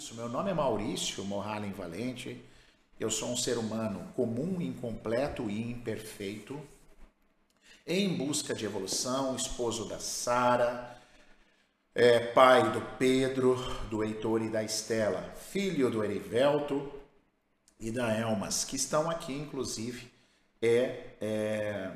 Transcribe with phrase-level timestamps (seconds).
[0.00, 0.14] isso.
[0.14, 2.42] Meu nome é Maurício Morralen Valente.
[2.98, 6.58] Eu sou um ser humano comum, incompleto e imperfeito,
[7.86, 10.96] em busca de evolução, esposo da Sara,
[11.94, 13.56] é, pai do Pedro,
[13.90, 16.90] do Heitor e da Estela, filho do Erivelto
[17.78, 20.10] e da Elmas, que estão aqui, inclusive,
[20.62, 21.90] é, é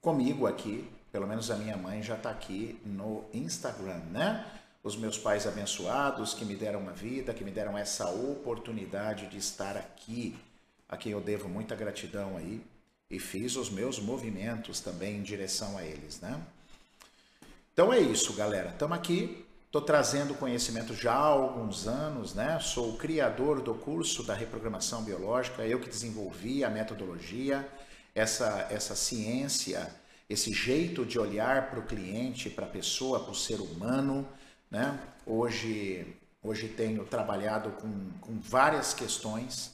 [0.00, 4.61] comigo aqui, pelo menos a minha mãe já está aqui no Instagram, né?
[4.84, 9.38] Os meus pais abençoados que me deram uma vida, que me deram essa oportunidade de
[9.38, 10.36] estar aqui,
[10.88, 12.60] a quem eu devo muita gratidão aí,
[13.08, 16.40] e fiz os meus movimentos também em direção a eles, né?
[17.72, 18.70] Então é isso, galera.
[18.70, 19.46] Estamos aqui.
[19.66, 22.58] Estou trazendo conhecimento já há alguns anos, né?
[22.60, 27.66] Sou o criador do curso da reprogramação biológica, eu que desenvolvi a metodologia,
[28.14, 29.88] essa, essa ciência,
[30.28, 34.28] esse jeito de olhar para o cliente, para a pessoa, para o ser humano.
[34.72, 34.98] Né?
[35.26, 39.72] Hoje, hoje tenho trabalhado com, com várias questões,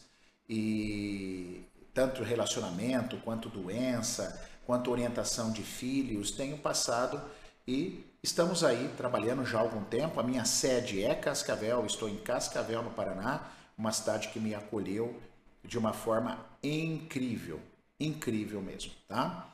[0.49, 1.65] e
[1.95, 7.21] tanto relacionamento, quanto doença, quanto orientação de filhos, tenho passado
[7.67, 10.19] e estamos aí trabalhando já há algum tempo.
[10.19, 13.43] A minha sede é Cascavel, estou em Cascavel, no Paraná,
[13.77, 15.21] uma cidade que me acolheu
[15.63, 17.61] de uma forma incrível
[18.01, 19.49] incrível mesmo, tá?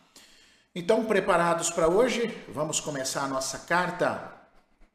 [0.75, 2.27] Então, preparados para hoje?
[2.49, 4.34] Vamos começar a nossa carta?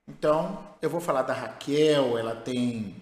[0.10, 2.96] Então, eu vou falar da Raquel, ela tem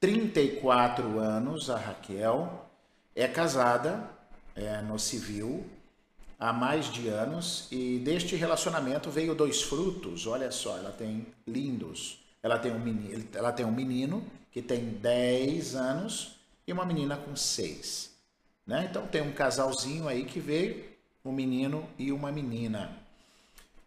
[0.00, 2.66] 34 anos, a Raquel,
[3.14, 4.08] é casada
[4.56, 5.66] é, no civil
[6.40, 12.18] há mais de anos e deste relacionamento veio dois frutos, olha só, ela tem lindos.
[12.42, 17.16] Ela tem um menino, ela tem um menino que tem 10 anos e uma menina
[17.16, 18.10] com 6.
[18.66, 18.86] Né?
[18.90, 20.84] Então tem um casalzinho aí que veio,
[21.24, 22.90] um menino e uma menina.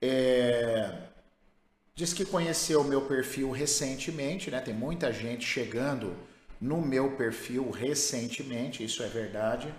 [0.02, 1.08] É...
[1.98, 4.62] Diz que conheceu o meu perfil recentemente, né?
[4.62, 6.16] Tem muita gente chegando
[6.62, 9.74] no meu perfil recentemente, isso é verdade.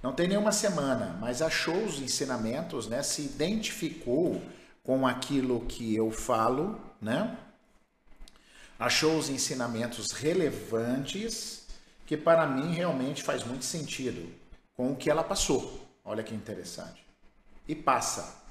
[0.00, 3.02] Não tem nenhuma semana, mas achou os ensinamentos, né?
[3.02, 4.40] Se identificou
[4.84, 7.36] com aquilo que eu falo, né?
[8.78, 11.66] Achou os ensinamentos relevantes
[12.06, 14.32] que para mim realmente faz muito sentido
[14.76, 15.84] com o que ela passou.
[16.04, 17.04] Olha que interessante.
[17.66, 18.46] E passa.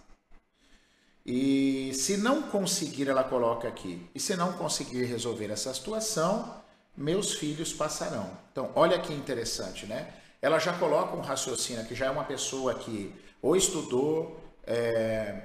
[1.28, 6.56] E se não conseguir, ela coloca aqui, e se não conseguir resolver essa situação,
[6.96, 8.32] meus filhos passarão.
[8.50, 10.08] Então, olha que interessante, né?
[10.42, 15.42] Ela já coloca um raciocínio que já é uma pessoa que ou estudou é,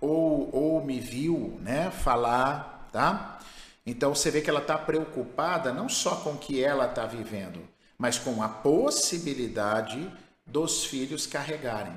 [0.00, 3.38] ou, ou me viu né, falar, tá?
[3.84, 7.60] Então você vê que ela está preocupada não só com o que ela está vivendo,
[7.98, 10.10] mas com a possibilidade
[10.46, 11.96] dos filhos carregarem.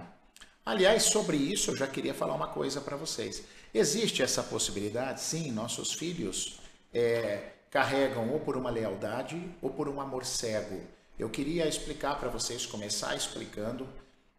[0.70, 3.42] Aliás, sobre isso eu já queria falar uma coisa para vocês.
[3.74, 5.20] Existe essa possibilidade?
[5.20, 6.60] Sim, nossos filhos
[6.94, 10.80] é, carregam ou por uma lealdade ou por um amor cego.
[11.18, 13.90] Eu queria explicar para vocês, começar explicando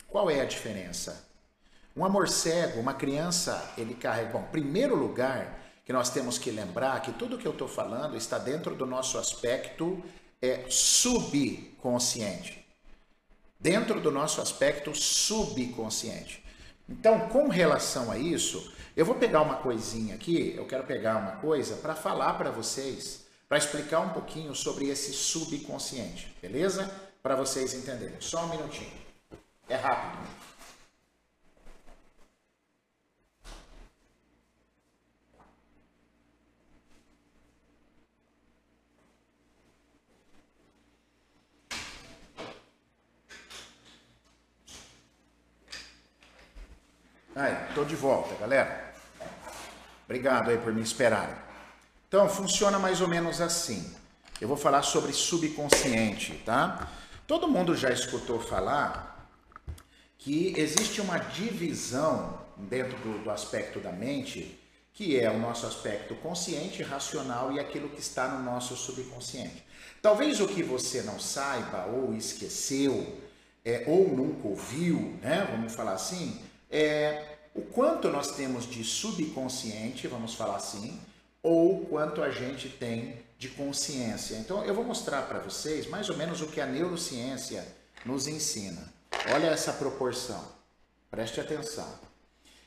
[0.07, 1.29] qual é a diferença.
[1.97, 4.31] Um amor cego, uma criança, ele carrega.
[4.31, 8.39] Bom, primeiro lugar, que nós temos que lembrar que tudo que eu estou falando está
[8.39, 10.01] dentro do nosso aspecto
[10.41, 12.60] é, subconsciente.
[13.61, 16.43] Dentro do nosso aspecto subconsciente.
[16.89, 21.33] Então, com relação a isso, eu vou pegar uma coisinha aqui, eu quero pegar uma
[21.33, 26.91] coisa para falar para vocês, para explicar um pouquinho sobre esse subconsciente, beleza?
[27.23, 28.17] Para vocês entenderem.
[28.19, 28.91] Só um minutinho.
[29.69, 30.40] É rápido.
[47.35, 48.93] Aí, tô de volta, galera.
[50.05, 51.35] Obrigado aí por me esperarem.
[52.09, 53.95] Então, funciona mais ou menos assim.
[54.41, 56.89] Eu vou falar sobre subconsciente, tá?
[57.29, 59.31] Todo mundo já escutou falar
[60.19, 64.59] que existe uma divisão dentro do, do aspecto da mente,
[64.93, 69.65] que é o nosso aspecto consciente, racional e aquilo que está no nosso subconsciente.
[70.03, 73.21] Talvez o que você não saiba ou esqueceu,
[73.65, 75.47] é, ou nunca ouviu, né?
[75.53, 81.01] Vamos falar assim, é o quanto nós temos de subconsciente, vamos falar assim,
[81.43, 84.37] ou quanto a gente tem de consciência.
[84.37, 87.67] Então eu vou mostrar para vocês mais ou menos o que a neurociência
[88.05, 88.93] nos ensina.
[89.33, 90.43] Olha essa proporção.
[91.11, 91.89] Preste atenção.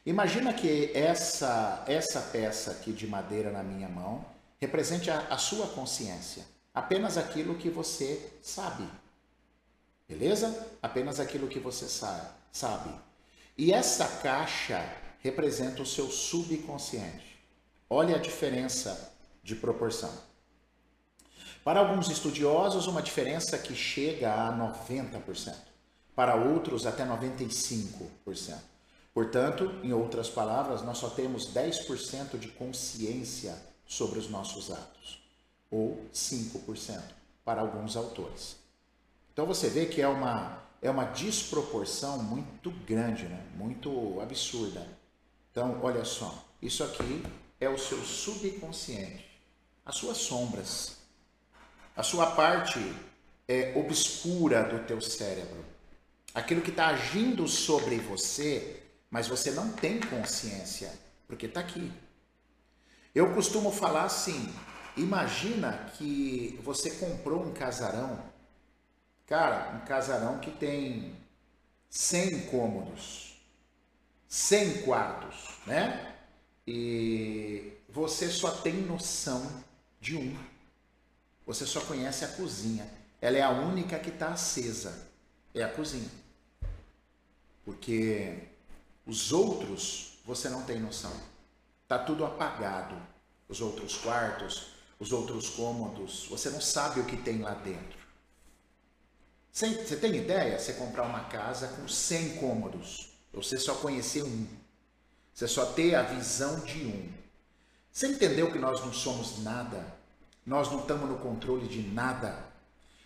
[0.06, 4.26] Imagina que essa essa peça aqui de madeira na minha mão
[4.60, 8.88] represente a, a sua consciência, apenas aquilo que você sabe.
[10.08, 10.68] Beleza?
[10.82, 11.88] Apenas aquilo que você
[12.52, 12.90] sabe.
[13.58, 14.84] E essa caixa
[15.20, 17.40] representa o seu subconsciente.
[17.90, 19.14] Olha a diferença
[19.44, 20.12] de proporção.
[21.64, 25.56] Para alguns estudiosos, uma diferença que chega a 90%.
[26.16, 28.58] Para outros, até 95%.
[29.14, 33.56] Portanto, em outras palavras, nós só temos 10% de consciência
[33.86, 35.24] sobre os nossos atos,
[35.70, 37.00] ou 5%
[37.46, 38.58] para alguns autores.
[39.32, 43.44] Então você vê que é uma, é uma desproporção muito grande, né?
[43.56, 44.86] muito absurda.
[45.52, 47.24] Então, olha só, isso aqui
[47.60, 49.26] é o seu subconsciente,
[49.86, 50.98] as suas sombras,
[51.96, 52.80] a sua parte
[53.48, 55.66] é, obscura do teu cérebro,
[56.36, 58.84] aquilo que está agindo sobre você
[59.14, 60.92] mas você não tem consciência,
[61.28, 61.92] porque está aqui.
[63.14, 64.52] Eu costumo falar assim:
[64.98, 68.20] imagina que você comprou um casarão,
[69.28, 71.16] cara, um casarão que tem
[71.90, 73.40] 100 cômodos,
[74.28, 76.16] 100 quartos, né?
[76.66, 79.64] E você só tem noção
[80.00, 80.36] de um.
[81.46, 82.90] Você só conhece a cozinha.
[83.22, 85.08] Ela é a única que está acesa.
[85.54, 86.10] É a cozinha.
[87.64, 88.48] Porque
[89.06, 91.14] os outros, você não tem noção.
[91.88, 92.96] Tá tudo apagado.
[93.48, 98.03] Os outros quartos, os outros cômodos, você não sabe o que tem lá dentro.
[99.54, 100.58] Você tem ideia?
[100.58, 104.48] Você comprar uma casa com 100 cômodos, você só conhecer um.
[105.32, 107.14] Você só ter a visão de um.
[107.92, 109.86] Você entendeu que nós não somos nada?
[110.44, 112.36] Nós não estamos no controle de nada.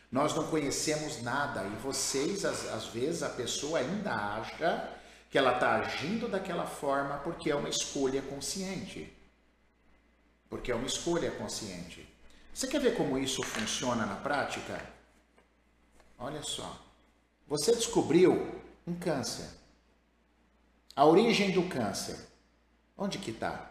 [0.09, 1.65] Nós não conhecemos nada.
[1.65, 4.89] E vocês, às, às vezes, a pessoa ainda acha
[5.29, 9.13] que ela está agindo daquela forma porque é uma escolha consciente.
[10.49, 12.07] Porque é uma escolha consciente.
[12.53, 14.96] Você quer ver como isso funciona na prática?
[16.17, 16.81] Olha só.
[17.47, 19.49] Você descobriu um câncer.
[20.95, 22.17] A origem do câncer.
[22.97, 23.69] Onde que está?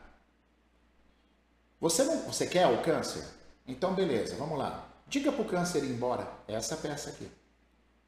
[1.80, 3.24] Você, não, você quer o câncer?
[3.66, 4.88] Então, beleza, vamos lá.
[5.08, 6.30] Diga para o câncer ir embora.
[6.46, 7.28] Essa peça aqui.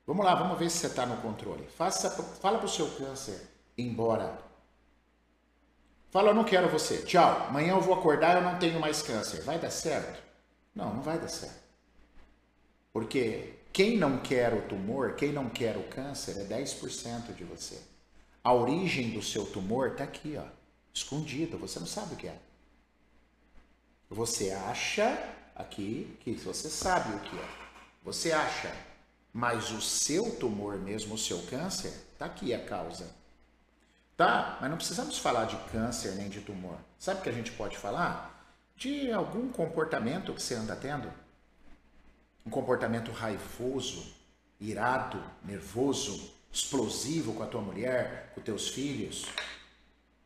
[0.06, 1.64] Vamos lá, vamos ver se você está no controle.
[1.64, 3.46] Faça, fala para o seu câncer
[3.76, 4.38] ir embora.
[6.10, 7.02] Fala, eu não quero você.
[7.02, 7.46] Tchau.
[7.48, 9.42] Amanhã eu vou acordar eu não tenho mais câncer.
[9.42, 10.22] Vai dar certo?
[10.74, 11.62] Não, não vai dar certo.
[12.92, 17.80] Porque quem não quer o tumor, quem não quer o câncer, é 10% de você.
[18.42, 20.42] A origem do seu tumor está aqui, ó,
[20.92, 21.56] escondida.
[21.56, 22.36] Você não sabe o que é.
[24.10, 25.16] Você acha
[25.54, 27.48] aqui que você sabe o que é.
[28.02, 28.74] Você acha.
[29.32, 33.06] Mas o seu tumor mesmo, o seu câncer, está aqui a causa.
[34.16, 34.58] Tá?
[34.60, 36.78] Mas não precisamos falar de câncer nem de tumor.
[36.98, 38.44] Sabe o que a gente pode falar?
[38.74, 41.08] De algum comportamento que você anda tendo.
[42.48, 44.06] Um comportamento raivoso,
[44.58, 49.26] irado, nervoso, explosivo com a tua mulher, com teus filhos.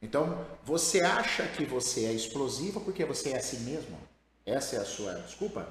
[0.00, 3.98] Então, você acha que você é explosivo porque você é assim mesmo?
[4.46, 5.66] Essa é a sua desculpa?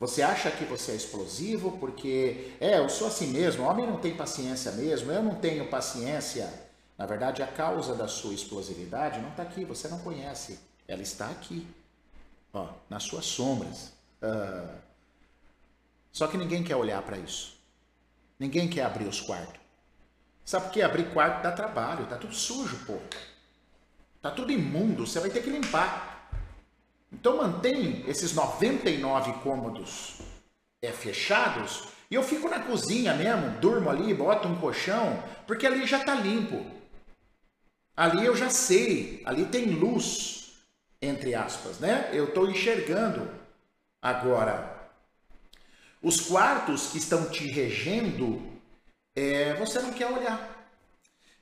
[0.00, 4.16] Você acha que você é explosivo porque, é, eu sou assim mesmo, homem não tem
[4.16, 6.50] paciência mesmo, eu não tenho paciência.
[6.96, 10.58] Na verdade, a causa da sua explosividade não está aqui, você não conhece.
[10.88, 11.68] Ela está aqui,
[12.54, 13.92] ó, nas suas sombras.
[14.22, 14.91] Uh,
[16.12, 17.58] só que ninguém quer olhar para isso.
[18.38, 19.60] Ninguém quer abrir os quartos.
[20.44, 22.06] Sabe por que abrir quarto dá trabalho?
[22.06, 22.98] Tá tudo sujo, pô.
[24.20, 26.30] Tá tudo imundo, você vai ter que limpar.
[27.10, 30.18] Então mantém esses 99 cômodos
[30.82, 35.86] é, fechados e eu fico na cozinha mesmo, durmo ali, boto um colchão, porque ali
[35.86, 36.64] já está limpo.
[37.96, 40.52] Ali eu já sei, ali tem luz,
[41.00, 42.10] entre aspas, né?
[42.12, 43.30] Eu estou enxergando.
[44.00, 44.71] Agora,
[46.02, 48.42] os quartos que estão te regendo,
[49.14, 50.68] é, você não quer olhar.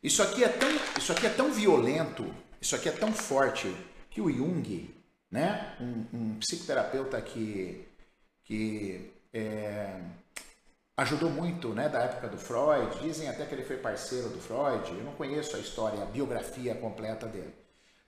[0.03, 3.75] Isso aqui, é tão, isso aqui é tão violento, isso aqui é tão forte,
[4.11, 4.95] que o Jung,
[5.31, 5.77] né?
[5.81, 7.87] Um, um psicoterapeuta que,
[8.45, 10.01] que é,
[10.97, 11.89] ajudou muito, né?
[11.89, 12.99] Da época do Freud.
[13.01, 14.91] Dizem até que ele foi parceiro do Freud.
[14.91, 17.55] Eu não conheço a história, a biografia completa dele.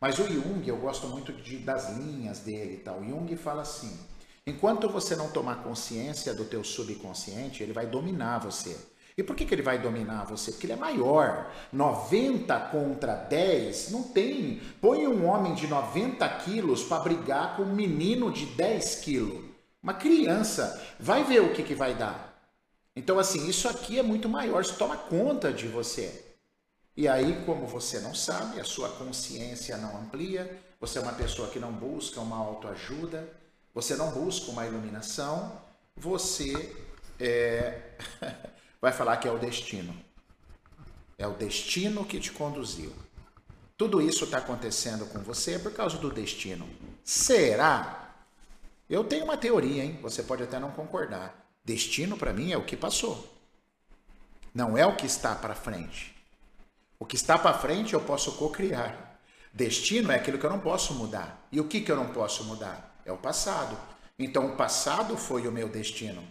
[0.01, 2.99] Mas o Jung, eu gosto muito de, das linhas dele e tal.
[2.99, 3.97] O Jung fala assim:
[4.47, 8.77] enquanto você não tomar consciência do teu subconsciente, ele vai dominar você.
[9.17, 10.51] E por que, que ele vai dominar você?
[10.51, 11.53] Porque ele é maior.
[11.73, 14.61] 90 contra 10 não tem.
[14.81, 19.45] Põe um homem de 90 quilos para brigar com um menino de 10 quilos.
[19.83, 20.83] Uma criança.
[20.99, 22.33] Vai ver o que, que vai dar.
[22.97, 24.63] Então, assim, isso aqui é muito maior.
[24.63, 26.33] Isso toma conta de você.
[26.97, 31.49] E aí, como você não sabe, a sua consciência não amplia, você é uma pessoa
[31.49, 33.27] que não busca uma autoajuda,
[33.75, 35.61] você não busca uma iluminação,
[35.97, 36.75] você
[37.19, 37.97] é.
[38.81, 39.95] vai falar que é o destino.
[41.19, 42.93] É o destino que te conduziu.
[43.77, 46.69] Tudo isso está acontecendo com você por causa do destino.
[47.03, 48.15] Será?
[48.89, 49.99] Eu tenho uma teoria, hein?
[50.03, 51.49] Você pode até não concordar.
[51.65, 53.33] Destino para mim é o que passou.
[54.55, 56.15] Não é o que está para frente.
[56.99, 59.19] O que está para frente eu posso co-criar.
[59.53, 61.47] Destino é aquilo que eu não posso mudar.
[61.51, 62.92] E o que, que eu não posso mudar?
[63.05, 63.77] É o passado.
[64.19, 66.23] Então o passado foi o meu destino.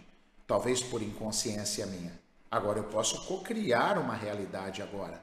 [0.46, 2.20] Talvez por inconsciência minha.
[2.50, 5.22] Agora eu posso co-criar uma realidade agora.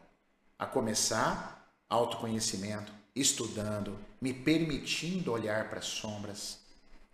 [0.57, 6.59] A começar autoconhecimento, estudando, me permitindo olhar para as sombras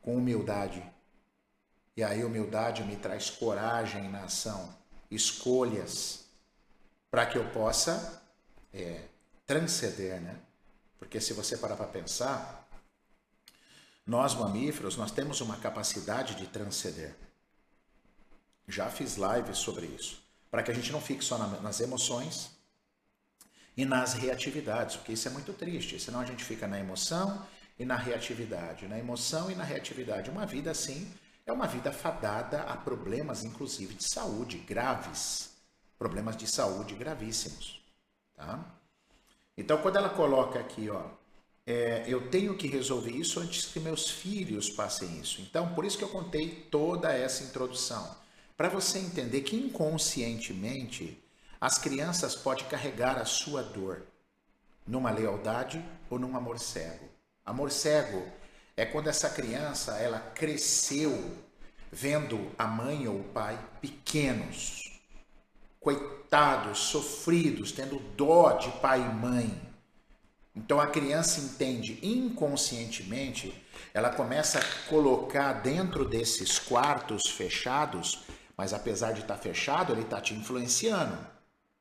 [0.01, 0.83] com humildade.
[1.95, 4.75] E aí humildade me traz coragem na ação,
[5.09, 6.25] escolhas
[7.09, 8.21] para que eu possa
[8.73, 9.03] é,
[9.45, 10.35] transcender, né?
[10.99, 12.64] Porque se você parar para pensar,
[14.05, 17.15] nós mamíferos, nós temos uma capacidade de transcender.
[18.67, 20.21] Já fiz lives sobre isso,
[20.51, 22.51] para que a gente não fique só nas emoções
[23.75, 27.45] e nas reatividades, porque isso é muito triste, senão a gente fica na emoção
[27.77, 30.29] e na reatividade, na emoção e na reatividade.
[30.29, 31.11] Uma vida assim
[31.45, 35.51] é uma vida fadada a problemas, inclusive de saúde graves,
[35.97, 37.81] problemas de saúde gravíssimos,
[38.35, 38.63] tá?
[39.57, 41.03] Então, quando ela coloca aqui, ó,
[41.65, 45.41] é, eu tenho que resolver isso antes que meus filhos passem isso.
[45.41, 48.15] Então, por isso que eu contei toda essa introdução,
[48.55, 51.21] para você entender que inconscientemente
[51.59, 54.03] as crianças podem carregar a sua dor
[54.85, 57.09] numa lealdade ou num amor cego.
[57.43, 58.23] Amor cego
[58.77, 61.35] é quando essa criança ela cresceu
[61.91, 64.99] vendo a mãe ou o pai pequenos,
[65.79, 69.64] coitados, sofridos, tendo dó de pai e mãe.
[70.55, 73.53] Então a criança entende inconscientemente,
[73.93, 78.23] ela começa a colocar dentro desses quartos fechados,
[78.55, 81.17] mas apesar de estar fechado, ele está te influenciando,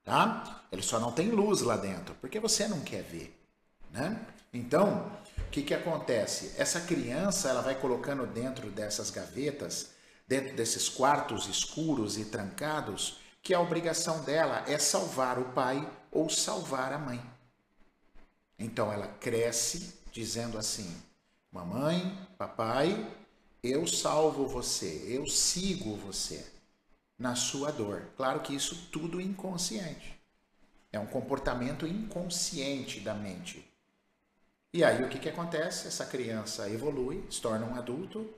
[0.02, 0.64] tá?
[0.72, 3.40] Ele só não tem luz lá dentro, porque você não quer ver,
[3.92, 4.20] né?
[4.52, 6.54] Então, o que, que acontece?
[6.58, 9.92] Essa criança ela vai colocando dentro dessas gavetas,
[10.26, 16.28] dentro desses quartos escuros e trancados, que a obrigação dela é salvar o pai ou
[16.28, 17.33] salvar a mãe.
[18.58, 20.94] Então ela cresce dizendo assim:
[21.50, 23.10] Mamãe, papai,
[23.62, 26.44] eu salvo você, eu sigo você
[27.18, 28.10] na sua dor.
[28.16, 30.20] Claro que isso tudo inconsciente.
[30.92, 33.68] É um comportamento inconsciente da mente.
[34.72, 35.86] E aí o que, que acontece?
[35.86, 38.28] Essa criança evolui, se torna um adulto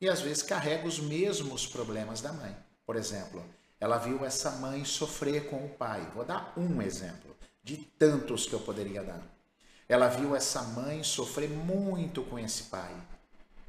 [0.00, 2.56] e às vezes carrega os mesmos problemas da mãe.
[2.84, 3.44] Por exemplo,
[3.80, 6.00] ela viu essa mãe sofrer com o pai.
[6.14, 9.22] Vou dar um exemplo de tantos que eu poderia dar.
[9.88, 12.94] Ela viu essa mãe sofrer muito com esse pai.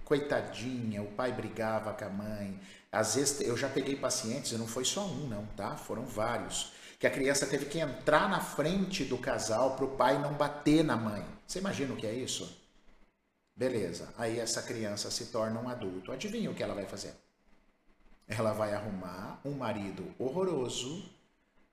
[0.04, 2.60] Coitadinha, o pai brigava com a mãe.
[2.92, 5.76] Às vezes eu já peguei pacientes, e não foi só um, não, tá?
[5.76, 6.72] Foram vários.
[7.00, 10.84] Que a criança teve que entrar na frente do casal para o pai não bater
[10.84, 11.26] na mãe.
[11.46, 12.58] Você imagina o que é isso?
[13.56, 14.14] Beleza.
[14.18, 16.12] Aí essa criança se torna um adulto.
[16.12, 17.14] Adivinha o que ela vai fazer?
[18.28, 21.10] ela vai arrumar um marido horroroso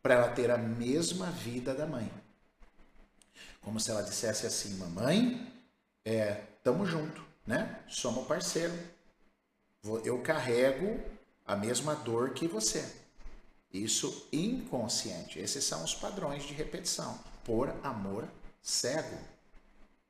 [0.01, 2.11] para ela ter a mesma vida da mãe.
[3.65, 5.53] Como se ela dissesse assim: Mamãe,
[6.05, 7.81] é, tamo junto, né?
[7.89, 8.75] Somos parceiro.
[10.05, 11.01] Eu carrego
[11.45, 12.85] a mesma dor que você.
[13.73, 15.39] Isso inconsciente.
[15.39, 17.19] Esses são os padrões de repetição.
[17.45, 18.29] Por amor
[18.63, 19.19] cego.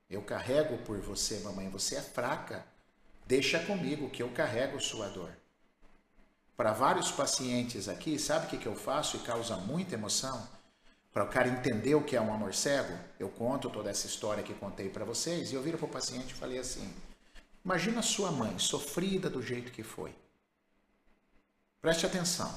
[0.09, 1.69] Eu carrego por você, mamãe.
[1.71, 2.65] Você é fraca.
[3.27, 5.31] Deixa comigo que eu carrego sua dor.
[6.57, 10.47] Para vários pacientes aqui, sabe o que, que eu faço e causa muita emoção?
[11.15, 14.43] Para o cara entender o que é um amor cego, eu conto toda essa história
[14.43, 16.93] que contei para vocês e eu viro para o paciente e falei assim:
[17.65, 20.13] Imagina sua mãe sofrida do jeito que foi.
[21.81, 22.53] Preste atenção.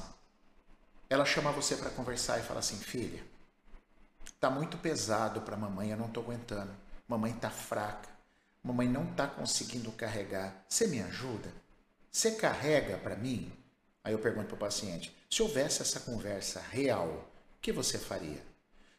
[1.08, 3.24] Ela chama você para conversar e fala assim: Filha,
[4.40, 6.76] tá muito pesado para mamãe, eu não tô aguentando.
[7.08, 8.10] Mamãe tá fraca.
[8.64, 10.66] Mamãe não tá conseguindo carregar.
[10.68, 11.54] Você me ajuda?
[12.12, 13.54] Você carrega para mim?
[14.04, 17.24] Aí eu pergunto para o paciente: se houvesse essa conversa real,
[17.68, 18.42] que você faria?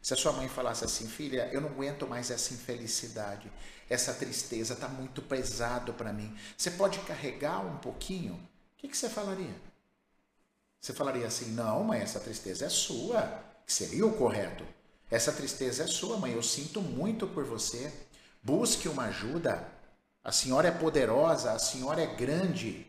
[0.02, 3.50] Se a sua mãe falasse assim, filha, eu não aguento mais essa infelicidade,
[3.88, 6.36] essa tristeza está muito pesado para mim.
[6.54, 8.34] Você pode carregar um pouquinho?
[8.34, 9.54] O que, que você falaria?
[10.78, 14.66] Você falaria assim, não, mãe, essa tristeza é sua, que seria o correto.
[15.10, 17.90] Essa tristeza é sua, mãe, eu sinto muito por você.
[18.42, 19.66] Busque uma ajuda.
[20.22, 22.86] A senhora é poderosa, a senhora é grande.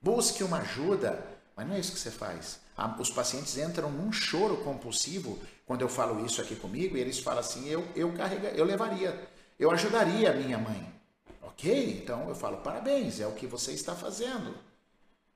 [0.00, 1.22] Busque uma ajuda.
[1.54, 2.60] Mas não é isso que você faz.
[2.98, 7.40] Os pacientes entram num choro compulsivo quando eu falo isso aqui comigo e eles falam
[7.40, 10.94] assim: eu, eu, carrega, eu levaria, eu ajudaria a minha mãe.
[11.42, 12.00] Ok?
[12.00, 14.54] Então eu falo: parabéns, é o que você está fazendo.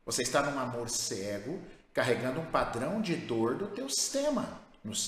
[0.07, 1.61] Você está num amor cego,
[1.93, 4.61] carregando um padrão de dor do teu sistema,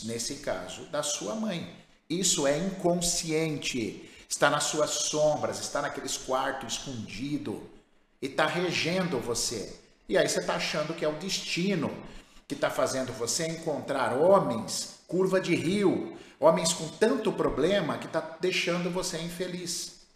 [0.04, 1.76] nesse caso, da sua mãe.
[2.10, 7.62] Isso é inconsciente, está nas suas sombras, está naqueles quartos escondido
[8.20, 9.80] e está regendo você.
[10.08, 11.90] E aí você está achando que é o destino
[12.46, 18.20] que está fazendo você encontrar homens curva de rio, homens com tanto problema que está
[18.40, 20.06] deixando você infeliz.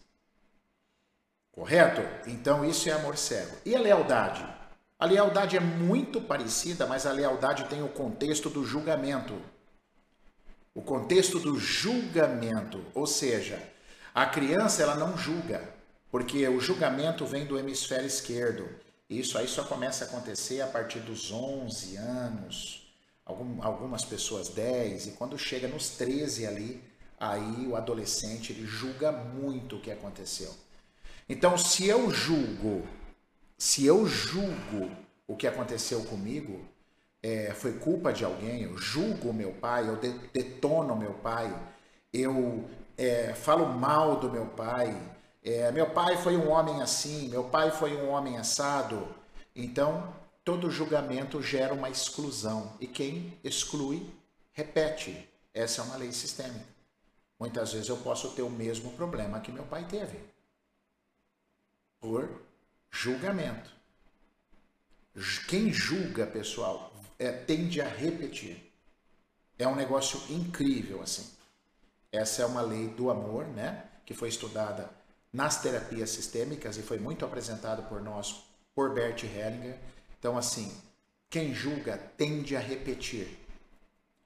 [1.52, 2.02] Correto?
[2.28, 3.56] Então isso é amor cego.
[3.64, 4.47] E a lealdade?
[4.99, 9.40] A lealdade é muito parecida, mas a lealdade tem o contexto do julgamento.
[10.75, 13.62] O contexto do julgamento, ou seja,
[14.14, 15.68] a criança ela não julga,
[16.11, 18.68] porque o julgamento vem do hemisfério esquerdo.
[19.08, 22.92] Isso aí só começa a acontecer a partir dos 11 anos,
[23.24, 26.82] algumas pessoas 10, e quando chega nos 13 ali,
[27.18, 30.54] aí o adolescente ele julga muito o que aconteceu.
[31.26, 32.86] Então, se eu julgo,
[33.56, 34.90] se eu julgo
[35.26, 36.66] o que aconteceu comigo,
[37.22, 39.96] é, foi culpa de alguém, eu julgo meu pai, eu
[40.32, 41.54] detono meu pai,
[42.12, 44.94] eu é, falo mal do meu pai,
[45.42, 49.14] é, meu pai foi um homem assim, meu pai foi um homem assado.
[49.54, 50.14] Então,
[50.45, 52.76] todo julgamento gera uma exclusão.
[52.80, 54.09] E quem exclui,
[54.52, 55.28] repete.
[55.54, 56.66] Essa é uma lei sistêmica.
[57.38, 60.18] Muitas vezes eu posso ter o mesmo problema que meu pai teve.
[62.00, 62.28] Por
[62.90, 63.71] julgamento.
[65.49, 68.73] Quem julga, pessoal, é, tende a repetir.
[69.59, 71.28] É um negócio incrível assim.
[72.12, 73.85] Essa é uma lei do amor, né?
[74.07, 74.97] Que foi estudada
[75.32, 78.44] nas terapias sistêmicas e foi muito apresentado por nós,
[78.75, 79.76] por Bert Hellinger.
[80.18, 80.73] Então, assim,
[81.28, 83.38] quem julga tende a repetir.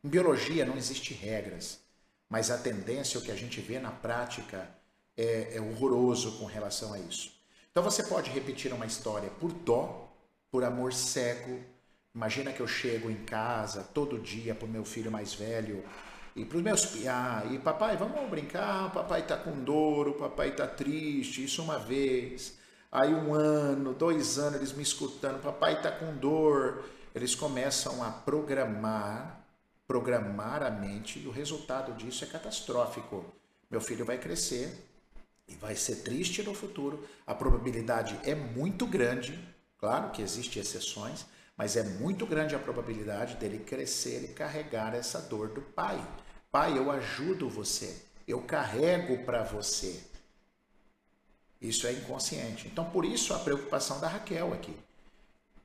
[0.05, 1.81] Em biologia não existe regras,
[2.29, 4.69] mas a tendência, o que a gente vê na prática,
[5.17, 7.33] é, é horroroso com relação a isso.
[7.71, 10.13] Então, você pode repetir uma história por dó,
[10.51, 11.61] por amor cego.
[12.15, 15.85] Imagina que eu chego em casa todo dia para o meu filho mais velho
[16.35, 20.49] e para os meus piá, e papai, vamos brincar, papai está com dor, o papai
[20.49, 22.59] está triste, isso uma vez.
[22.91, 26.85] Aí um ano, dois anos, eles me escutando, papai está com dor.
[27.15, 29.45] Eles começam a programar,
[29.87, 33.25] programar a mente, e o resultado disso é catastrófico.
[33.71, 34.89] Meu filho vai crescer
[35.47, 37.07] e vai ser triste no futuro.
[37.27, 39.39] A probabilidade é muito grande,
[39.79, 41.27] claro que existem exceções,
[41.63, 45.97] mas é muito grande a probabilidade dele crescer e carregar essa dor do pai.
[46.51, 50.03] Pai, eu ajudo você, eu carrego para você.
[51.61, 52.67] Isso é inconsciente.
[52.67, 54.77] Então, por isso a preocupação da Raquel aqui.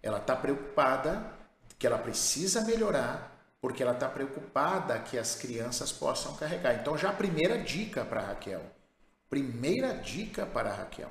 [0.03, 1.33] Ela está preocupada
[1.79, 6.75] que ela precisa melhorar, porque ela está preocupada que as crianças possam carregar.
[6.75, 8.61] Então, já a primeira dica para Raquel.
[9.31, 11.09] Primeira dica para Raquel.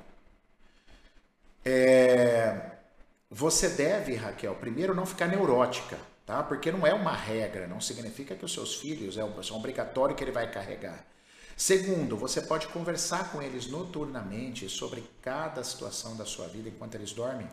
[1.65, 2.76] É,
[3.29, 6.43] você deve, Raquel, primeiro não ficar neurótica tá?
[6.43, 10.31] Porque não é uma regra, não significa que os seus filhos é obrigatório que ele
[10.31, 11.07] vai carregar.
[11.55, 17.13] Segundo, você pode conversar com eles noturnamente sobre cada situação da sua vida enquanto eles
[17.13, 17.47] dormem.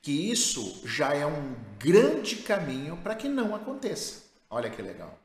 [0.00, 4.22] Que isso já é um grande caminho para que não aconteça.
[4.50, 5.16] Olha que legal.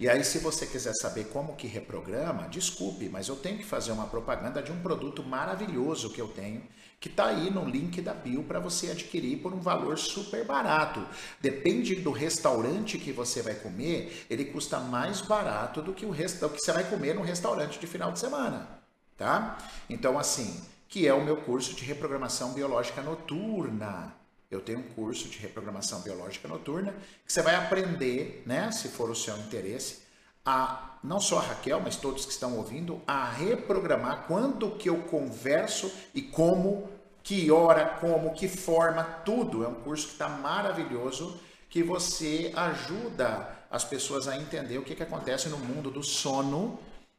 [0.00, 3.90] E aí, se você quiser saber como que reprograma, desculpe, mas eu tenho que fazer
[3.90, 6.62] uma propaganda de um produto maravilhoso que eu tenho,
[7.00, 11.04] que está aí no link da bio para você adquirir por um valor super barato.
[11.40, 16.38] Depende do restaurante que você vai comer, ele custa mais barato do que o, rest...
[16.38, 18.68] que você vai comer no restaurante de final de semana,
[19.16, 19.58] tá?
[19.90, 24.17] Então, assim, que é o meu curso de reprogramação biológica noturna.
[24.50, 26.94] Eu tenho um curso de reprogramação biológica noturna
[27.26, 30.02] que você vai aprender, né, se for o seu interesse,
[30.44, 35.02] a não só a Raquel, mas todos que estão ouvindo, a reprogramar quando que eu
[35.02, 36.88] converso e como,
[37.22, 39.64] que hora, como, que forma, tudo.
[39.64, 44.94] É um curso que está maravilhoso, que você ajuda as pessoas a entender o que,
[44.94, 46.78] que acontece no mundo do sono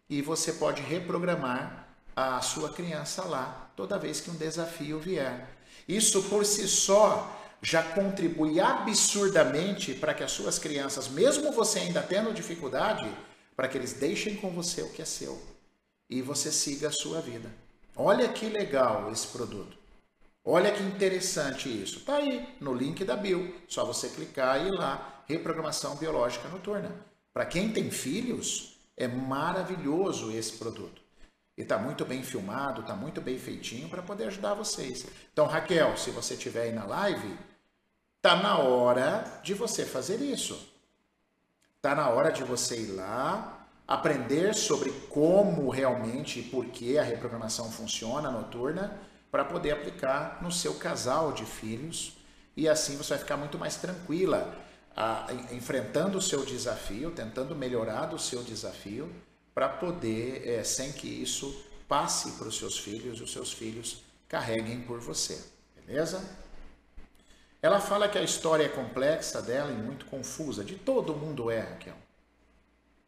[0.10, 5.59] e você pode reprogramar a sua criança lá toda vez que um desafio vier.
[5.88, 12.02] Isso por si só já contribui absurdamente para que as suas crianças, mesmo você ainda
[12.02, 13.10] tendo dificuldade,
[13.56, 15.42] para que eles deixem com você o que é seu
[16.10, 17.52] e você siga a sua vida.
[17.96, 19.78] Olha que legal esse produto.
[20.44, 22.00] Olha que interessante isso.
[22.00, 23.54] Tá aí no link da bio.
[23.68, 26.92] Só você clicar e ir lá, reprogramação biológica noturna.
[27.34, 30.99] Para quem tem filhos, é maravilhoso esse produto.
[31.60, 35.06] E está muito bem filmado, está muito bem feitinho para poder ajudar vocês.
[35.32, 37.38] Então, Raquel, se você estiver aí na live,
[38.22, 40.68] Tá na hora de você fazer isso.
[41.82, 47.04] Tá na hora de você ir lá, aprender sobre como realmente e por que a
[47.04, 49.00] reprogramação funciona noturna
[49.32, 52.18] para poder aplicar no seu casal de filhos
[52.58, 54.54] e assim você vai ficar muito mais tranquila
[54.94, 59.10] a, enfrentando o seu desafio, tentando melhorar do seu desafio
[59.60, 61.54] para poder, é, sem que isso
[61.86, 65.38] passe para os seus filhos e os seus filhos carreguem por você.
[65.76, 66.24] Beleza?
[67.62, 70.64] Ela fala que a história é complexa dela e muito confusa.
[70.64, 71.98] De todo mundo é, Raquel.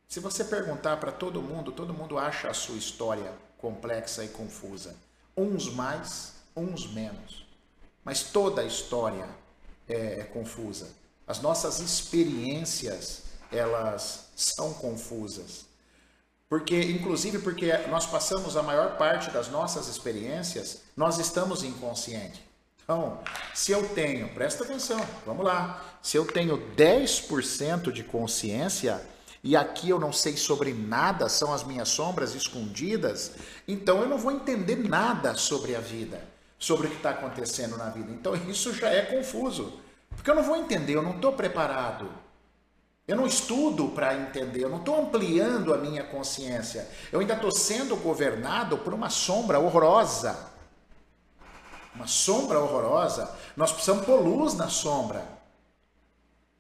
[0.10, 4.94] Se você perguntar para todo mundo, todo mundo acha a sua história complexa e confusa.
[5.38, 7.48] Uns mais, uns menos.
[8.04, 9.30] Mas toda a história
[9.88, 10.90] é, é confusa.
[11.26, 15.71] As nossas experiências, elas são confusas.
[16.52, 22.42] Porque, inclusive, porque nós passamos a maior parte das nossas experiências, nós estamos inconscientes.
[22.84, 23.20] Então,
[23.54, 25.82] se eu tenho, presta atenção, vamos lá.
[26.02, 29.02] Se eu tenho 10% de consciência
[29.42, 33.32] e aqui eu não sei sobre nada, são as minhas sombras escondidas,
[33.66, 36.22] então eu não vou entender nada sobre a vida,
[36.60, 38.12] sobre o que está acontecendo na vida.
[38.12, 42.12] Então isso já é confuso, porque eu não vou entender, eu não estou preparado.
[43.12, 46.88] Eu não estudo para entender, eu não estou ampliando a minha consciência.
[47.12, 50.52] Eu ainda estou sendo governado por uma sombra horrorosa
[51.94, 55.24] uma sombra horrorosa, nós precisamos pôr luz na sombra.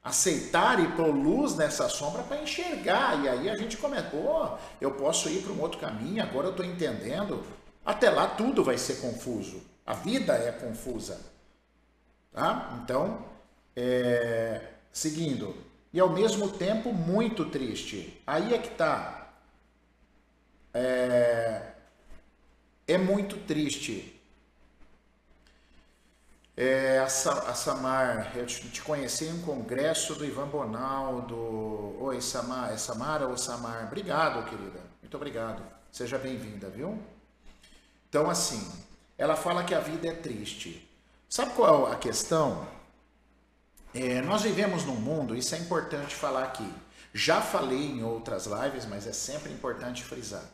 [0.04, 3.24] Aceitar e pôr luz nessa sombra para enxergar.
[3.24, 6.52] E aí a gente começa, pô, eu posso ir para um outro caminho, agora eu
[6.52, 7.44] estou entendendo.
[7.86, 9.62] Até lá tudo vai ser confuso.
[9.86, 11.20] A vida é confusa.
[12.32, 12.80] Tá?
[12.84, 13.26] Então,
[13.76, 14.62] é,
[14.92, 15.56] seguindo.
[15.94, 18.22] E ao mesmo tempo muito triste.
[18.26, 19.34] Aí é que está.
[20.74, 21.74] É,
[22.88, 24.22] é muito triste
[26.56, 31.96] é, a, Samar, eu te, te, conheci em um congresso do Ivan Bonaldo.
[32.00, 33.86] Oi, Samar, é Samara ou Samar?
[33.88, 34.80] Obrigado, querida.
[35.02, 35.64] Muito obrigado.
[35.92, 37.02] Seja bem-vinda, viu?
[38.08, 38.72] Então, assim,
[39.18, 40.88] ela fala que a vida é triste.
[41.28, 42.68] Sabe qual é a questão?
[43.94, 46.68] É, nós vivemos num mundo, isso é importante falar aqui.
[47.14, 50.46] Já falei em outras lives, mas é sempre importante frisar.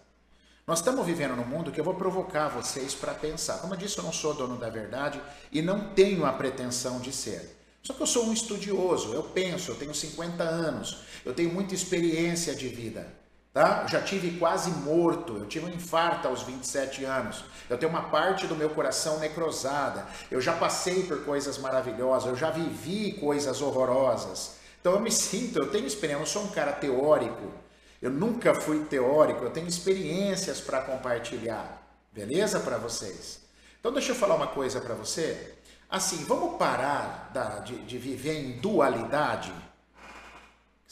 [0.66, 3.60] Nós estamos vivendo num mundo que eu vou provocar vocês para pensar.
[3.60, 5.22] Como eu disse, eu não sou dono da verdade
[5.52, 7.58] e não tenho a pretensão de ser.
[7.82, 11.74] Só que eu sou um estudioso, eu penso, eu tenho 50 anos, eu tenho muita
[11.74, 13.08] experiência de vida.
[13.58, 13.80] Tá?
[13.82, 18.04] Eu já tive quase morto, eu tive um infarto aos 27 anos, eu tenho uma
[18.04, 23.60] parte do meu coração necrosada, eu já passei por coisas maravilhosas, eu já vivi coisas
[23.60, 24.58] horrorosas.
[24.80, 27.52] Então eu me sinto, eu tenho experiência, eu não sou um cara teórico,
[28.00, 31.82] eu nunca fui teórico, eu tenho experiências para compartilhar.
[32.14, 33.40] Beleza para vocês?
[33.80, 35.56] Então deixa eu falar uma coisa para você.
[35.90, 39.52] Assim, vamos parar da, de, de viver em dualidade?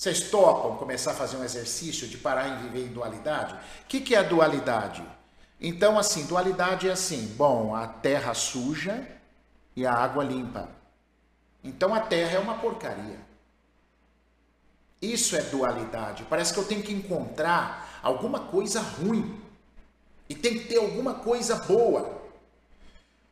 [0.05, 3.55] Vocês topam começar a fazer um exercício de parar em viver em dualidade?
[3.55, 5.03] O que, que é dualidade?
[5.59, 9.03] Então, assim, dualidade é assim: bom, a terra suja
[9.75, 10.69] e a água limpa.
[11.63, 13.17] Então a terra é uma porcaria.
[15.01, 16.23] Isso é dualidade.
[16.29, 19.41] Parece que eu tenho que encontrar alguma coisa ruim
[20.29, 22.21] e tem que ter alguma coisa boa.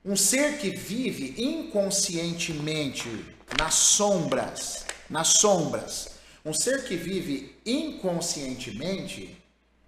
[0.03, 6.12] Um ser que vive inconscientemente nas sombras, nas sombras.
[6.45, 9.41] Um ser que vive inconscientemente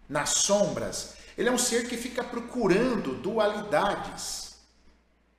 [0.07, 4.55] nas sombras, ele é um ser que fica procurando dualidades.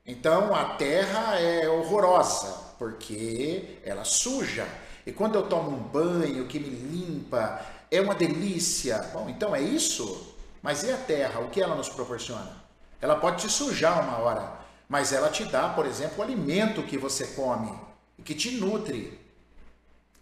[0.05, 4.69] Então a terra é horrorosa, porque ela suja,
[5.07, 8.99] e quando eu tomo um banho que me limpa, é uma delícia.
[9.13, 10.35] Bom, então é isso?
[10.63, 11.41] Mas e a terra?
[11.41, 12.65] O que ela nos proporciona?
[13.01, 14.53] Ela pode te sujar uma hora,
[14.89, 17.73] mas ela te dá, por exemplo, o alimento que você come
[18.19, 19.26] e que te nutre.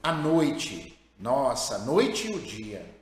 [0.04, 2.94] A noite, nossa, a noite e o dia.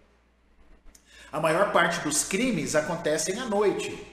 [1.32, 4.06] A maior parte dos crimes acontecem à noite.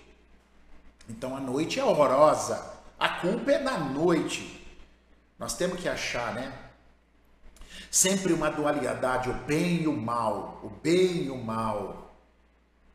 [1.07, 2.79] Então a noite é horrorosa.
[2.97, 4.65] A culpa é na noite.
[5.37, 6.51] Nós temos que achar, né?
[7.91, 12.11] Sempre uma dualidade, o bem e o mal, o bem e o mal.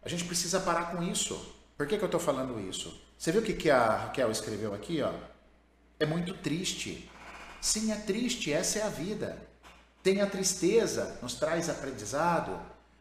[0.03, 1.55] A gente precisa parar com isso.
[1.77, 3.01] Por que, que eu estou falando isso?
[3.17, 5.01] Você viu o que, que a Raquel escreveu aqui?
[5.03, 5.13] Ó?
[6.01, 7.09] É muito triste.
[7.61, 9.54] Sim, é triste, essa é a vida.
[10.05, 12.61] Tem a tristeza, nos traz aprendizado,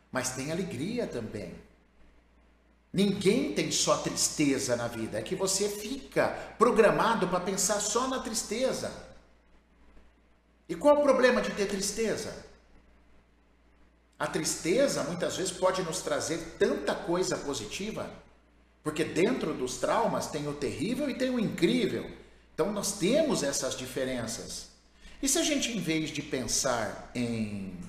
[0.09, 1.53] mas tem alegria também.
[2.93, 8.19] Ninguém tem só tristeza na vida, é que você fica programado para pensar só na
[8.19, 8.89] tristeza.
[10.69, 12.33] E qual o problema de ter tristeza?
[14.17, 18.09] A tristeza muitas vezes pode nos trazer tanta coisa positiva,
[18.81, 22.09] porque dentro dos traumas tem o terrível e tem o incrível.
[22.53, 24.72] Então nós temos essas diferenças.
[25.23, 27.79] E se a gente, em vez de pensar em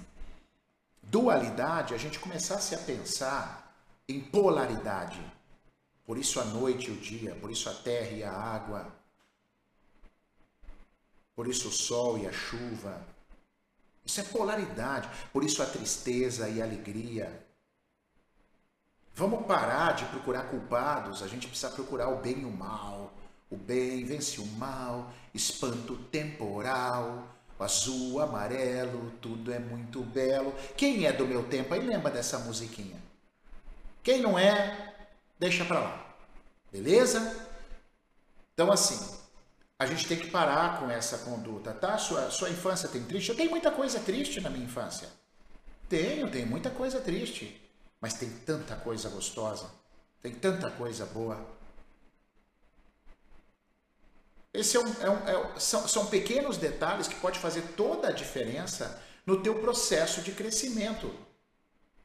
[1.03, 3.77] dualidade, a gente começasse a pensar
[4.09, 5.21] em polaridade?
[6.07, 8.87] Por isso a noite e o dia, por isso a terra e a água,
[11.35, 13.05] por isso o sol e a chuva.
[14.07, 15.09] Isso é polaridade.
[15.33, 17.45] Por isso a tristeza e a alegria.
[19.13, 23.13] Vamos parar de procurar culpados, a gente precisa procurar o bem e o mal.
[23.55, 30.53] O bem vence o mal, espanto temporal, o azul, o amarelo, tudo é muito belo.
[30.77, 33.01] Quem é do meu tempo aí lembra dessa musiquinha?
[34.03, 34.93] Quem não é,
[35.39, 36.17] deixa pra lá.
[36.73, 37.47] Beleza?
[38.53, 38.99] Então assim,
[39.79, 41.97] a gente tem que parar com essa conduta, tá?
[41.97, 43.29] Sua, sua infância tem triste?
[43.29, 45.09] Eu tenho muita coisa triste na minha infância.
[45.89, 47.63] Tenho, tenho muita coisa triste.
[48.01, 49.71] Mas tem tanta coisa gostosa.
[50.21, 51.54] Tem tanta coisa boa.
[54.55, 58.13] Esse é um, é um, é, são, são pequenos detalhes que pode fazer toda a
[58.13, 61.13] diferença no teu processo de crescimento,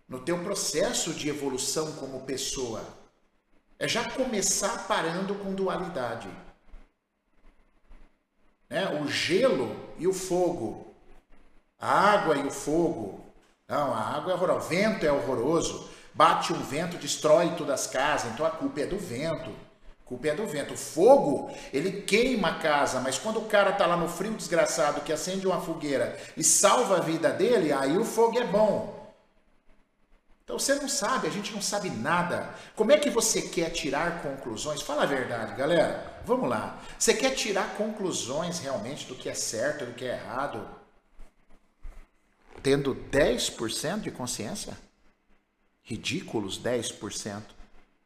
[0.08, 2.84] no teu processo de evolução como pessoa.
[3.78, 6.28] É já começar parando com dualidade.
[8.68, 9.00] Né?
[9.00, 10.92] O gelo e o fogo,
[11.80, 13.24] a água e o fogo.
[13.68, 15.88] Não, a água é horrorosa, o vento é horroroso.
[16.16, 19.69] Bate um vento, destrói todas as casas, então a culpa é do vento
[20.10, 20.74] culpa é do vento.
[20.74, 25.02] O fogo, ele queima a casa, mas quando o cara tá lá no frio desgraçado
[25.02, 28.98] que acende uma fogueira e salva a vida dele, aí o fogo é bom.
[30.44, 32.50] Então você não sabe, a gente não sabe nada.
[32.76, 34.82] Como é que você quer tirar conclusões?
[34.82, 36.20] Fala a verdade, galera.
[36.26, 36.82] Vamos lá.
[36.98, 40.68] Você quer tirar conclusões realmente do que é certo, do que é errado?
[42.64, 44.76] Tendo 10% de consciência?
[45.84, 47.59] Ridículos 10%.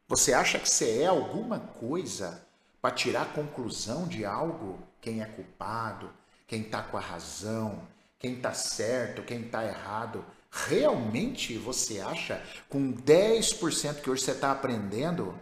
[0.08, 2.46] Você acha que você é alguma coisa
[2.82, 4.78] para tirar conclusão de algo?
[5.00, 6.10] Quem é culpado,
[6.46, 7.88] quem está com a razão,
[8.20, 10.24] quem está certo, quem está errado.
[10.52, 15.40] Realmente você acha, com 10% que hoje você está aprendendo,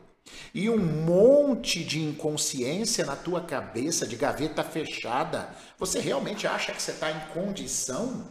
[0.54, 6.82] e um monte de inconsciência na tua cabeça, de gaveta fechada, você realmente acha que
[6.82, 8.28] você está em condição?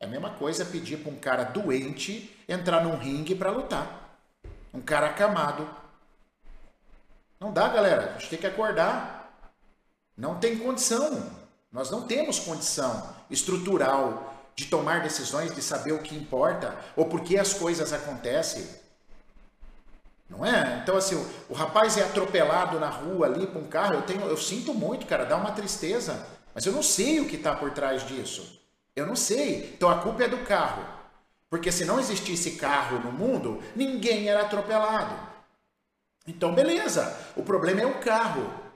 [0.00, 4.07] É a mesma coisa pedir para um cara doente entrar num ringue para lutar
[4.72, 5.68] um cara acamado.
[7.40, 8.14] Não dá, galera.
[8.16, 9.32] A gente tem que acordar.
[10.16, 11.30] Não tem condição.
[11.70, 17.20] Nós não temos condição estrutural de tomar decisões, de saber o que importa ou por
[17.20, 18.66] que as coisas acontecem.
[20.28, 20.80] Não é?
[20.82, 23.94] Então, assim, o, o rapaz é atropelado na rua ali por um carro.
[23.94, 26.26] Eu, tenho, eu sinto muito, cara, dá uma tristeza.
[26.54, 28.60] Mas eu não sei o que está por trás disso.
[28.96, 29.72] Eu não sei.
[29.76, 30.84] Então a culpa é do carro.
[31.50, 35.14] Porque se não existisse carro no mundo, ninguém era atropelado.
[36.26, 38.68] Então, beleza, o problema é o carro.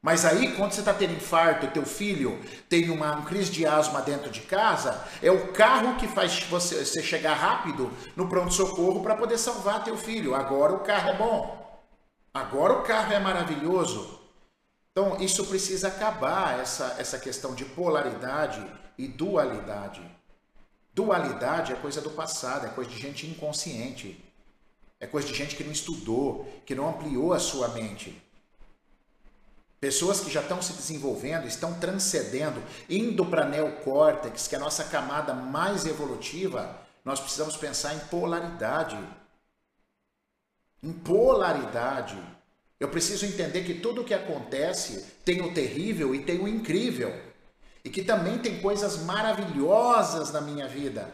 [0.00, 4.00] Mas aí, quando você está tendo infarto, teu filho tem uma um crise de asma
[4.00, 9.16] dentro de casa, é o carro que faz você, você chegar rápido no pronto-socorro para
[9.16, 10.34] poder salvar teu filho.
[10.34, 11.82] Agora o carro é bom.
[12.32, 14.20] Agora o carro é maravilhoso.
[14.92, 18.64] Então, isso precisa acabar, essa, essa questão de polaridade
[18.96, 20.17] e dualidade.
[20.98, 24.20] Dualidade é coisa do passado, é coisa de gente inconsciente.
[24.98, 28.20] É coisa de gente que não estudou, que não ampliou a sua mente.
[29.78, 34.82] Pessoas que já estão se desenvolvendo, estão transcendendo, indo para neocórtex, que é a nossa
[34.82, 38.98] camada mais evolutiva, nós precisamos pensar em polaridade.
[40.82, 42.20] Em polaridade.
[42.80, 47.28] Eu preciso entender que tudo o que acontece tem o terrível e tem o incrível
[47.84, 51.08] e que também tem coisas maravilhosas na minha vida.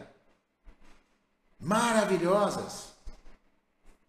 [1.59, 2.93] Maravilhosas.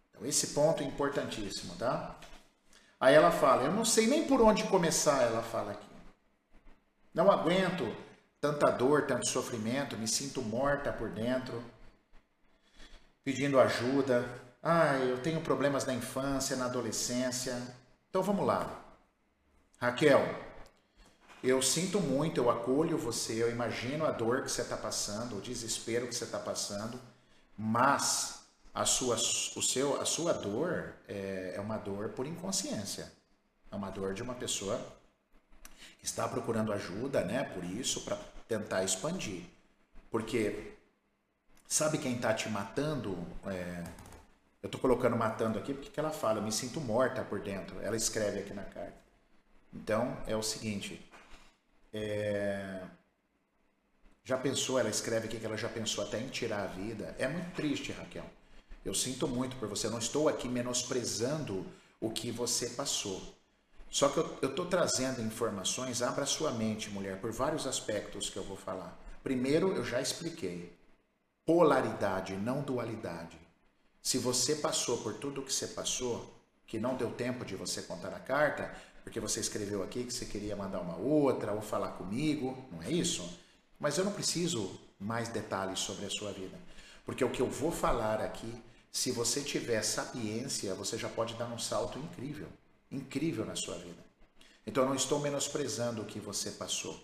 [0.09, 2.15] Então, esse ponto é importantíssimo, tá?
[2.99, 5.87] Aí ela fala: Eu não sei nem por onde começar, ela fala aqui.
[7.13, 7.95] Não aguento
[8.39, 11.63] tanta dor, tanto sofrimento, me sinto morta por dentro,
[13.23, 14.27] pedindo ajuda.
[14.61, 17.55] Ah, eu tenho problemas na infância, na adolescência.
[18.09, 18.83] Então vamos lá.
[19.79, 20.46] Raquel,
[21.43, 25.41] eu sinto muito, eu acolho você, eu imagino a dor que você está passando, o
[25.41, 26.99] desespero que você está passando,
[27.57, 28.41] mas
[28.73, 33.11] a sua, o seu, a sua dor é, é uma dor por inconsciência.
[33.71, 34.79] É uma dor de uma pessoa
[35.99, 37.43] que está procurando ajuda, né?
[37.43, 39.43] Por isso, para tentar expandir.
[40.11, 40.73] Porque
[41.67, 43.17] sabe quem está te matando?
[43.47, 43.83] É,
[44.61, 47.81] eu estou colocando matando aqui porque que ela fala, eu me sinto morta por dentro.
[47.81, 48.97] Ela escreve aqui na carta.
[49.73, 51.03] Então é o seguinte:
[51.93, 52.81] é...
[54.23, 57.15] Já pensou, ela escreve aqui que ela já pensou até em tirar a vida.
[57.17, 58.25] É muito triste, Raquel.
[58.83, 59.87] Eu sinto muito por você.
[59.87, 61.65] Eu não estou aqui menosprezando
[61.99, 63.21] o que você passou.
[63.89, 68.43] Só que eu estou trazendo informações, abra sua mente, mulher, por vários aspectos que eu
[68.43, 68.99] vou falar.
[69.23, 70.75] Primeiro, eu já expliquei.
[71.45, 73.39] Polaridade, não dualidade.
[74.01, 76.33] Se você passou por tudo o que você passou,
[76.65, 78.73] que não deu tempo de você contar a carta,
[79.07, 82.91] porque você escreveu aqui que você queria mandar uma outra ou falar comigo, não é
[82.91, 83.39] isso?
[83.79, 86.59] Mas eu não preciso mais detalhes sobre a sua vida,
[87.05, 88.53] porque o que eu vou falar aqui
[88.91, 92.49] se você tiver sapiência, você já pode dar um salto incrível,
[92.91, 94.03] incrível na sua vida.
[94.65, 97.01] Então eu não estou menosprezando o que você passou.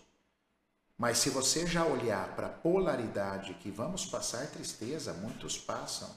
[0.97, 6.13] Mas se você já olhar para a polaridade que vamos passar tristeza, muitos passam.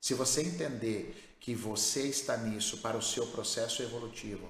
[0.00, 4.48] Se você entender que você está nisso para o seu processo evolutivo,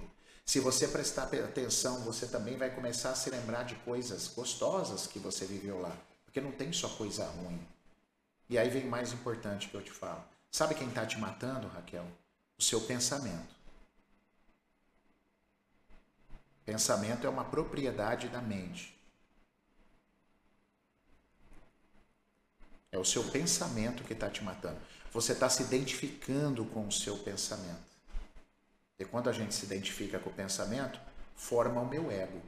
[0.48, 5.18] se você prestar atenção, você também vai começar a se lembrar de coisas gostosas que
[5.18, 5.94] você viveu lá.
[6.24, 7.61] Porque não tem só coisa ruim.
[8.48, 10.24] E aí vem o mais importante que eu te falo.
[10.50, 12.06] Sabe quem está te matando, Raquel?
[12.58, 13.54] O seu pensamento.
[16.64, 18.98] Pensamento é uma propriedade da mente.
[22.90, 24.80] É o seu pensamento que está te matando.
[25.12, 27.88] Você está se identificando com o seu pensamento.
[28.98, 31.00] E quando a gente se identifica com o pensamento,
[31.34, 32.40] forma o meu ego.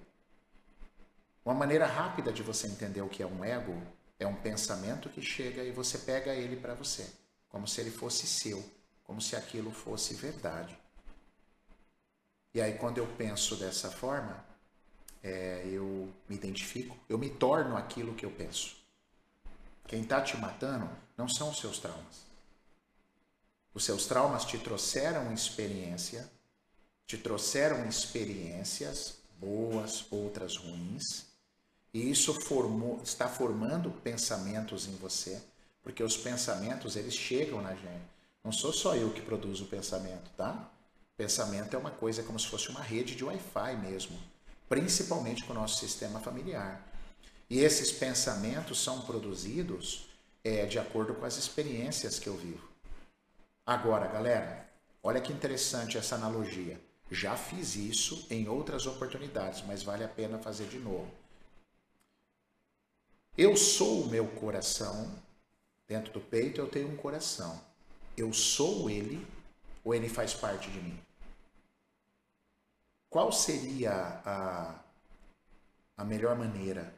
[1.44, 3.80] Uma maneira rápida de você entender o que é um ego
[4.18, 7.10] é um pensamento que chega e você pega ele para você,
[7.48, 8.62] como se ele fosse seu,
[9.04, 10.78] como se aquilo fosse verdade.
[12.52, 14.44] E aí, quando eu penso dessa forma,
[15.22, 18.76] é, eu me identifico, eu me torno aquilo que eu penso.
[19.86, 22.26] Quem está te matando não são os seus traumas.
[23.72, 26.30] Os seus traumas te trouxeram experiência,
[27.10, 31.26] te trouxeram experiências boas, outras ruins,
[31.92, 35.42] e isso formou, está formando pensamentos em você,
[35.82, 38.04] porque os pensamentos eles chegam na gente.
[38.44, 40.70] Não sou só eu que produzo o pensamento, tá?
[41.16, 44.16] Pensamento é uma coisa como se fosse uma rede de Wi-Fi mesmo,
[44.68, 46.80] principalmente com o nosso sistema familiar.
[47.50, 50.08] E esses pensamentos são produzidos
[50.44, 52.70] é, de acordo com as experiências que eu vivo.
[53.66, 54.70] Agora, galera,
[55.02, 56.80] olha que interessante essa analogia.
[57.10, 61.10] Já fiz isso em outras oportunidades, mas vale a pena fazer de novo.
[63.36, 65.10] Eu sou o meu coração,
[65.88, 67.60] dentro do peito eu tenho um coração.
[68.16, 69.26] Eu sou ele
[69.84, 70.98] ou ele faz parte de mim?
[73.08, 73.92] Qual seria
[74.24, 74.74] a,
[75.96, 76.94] a melhor maneira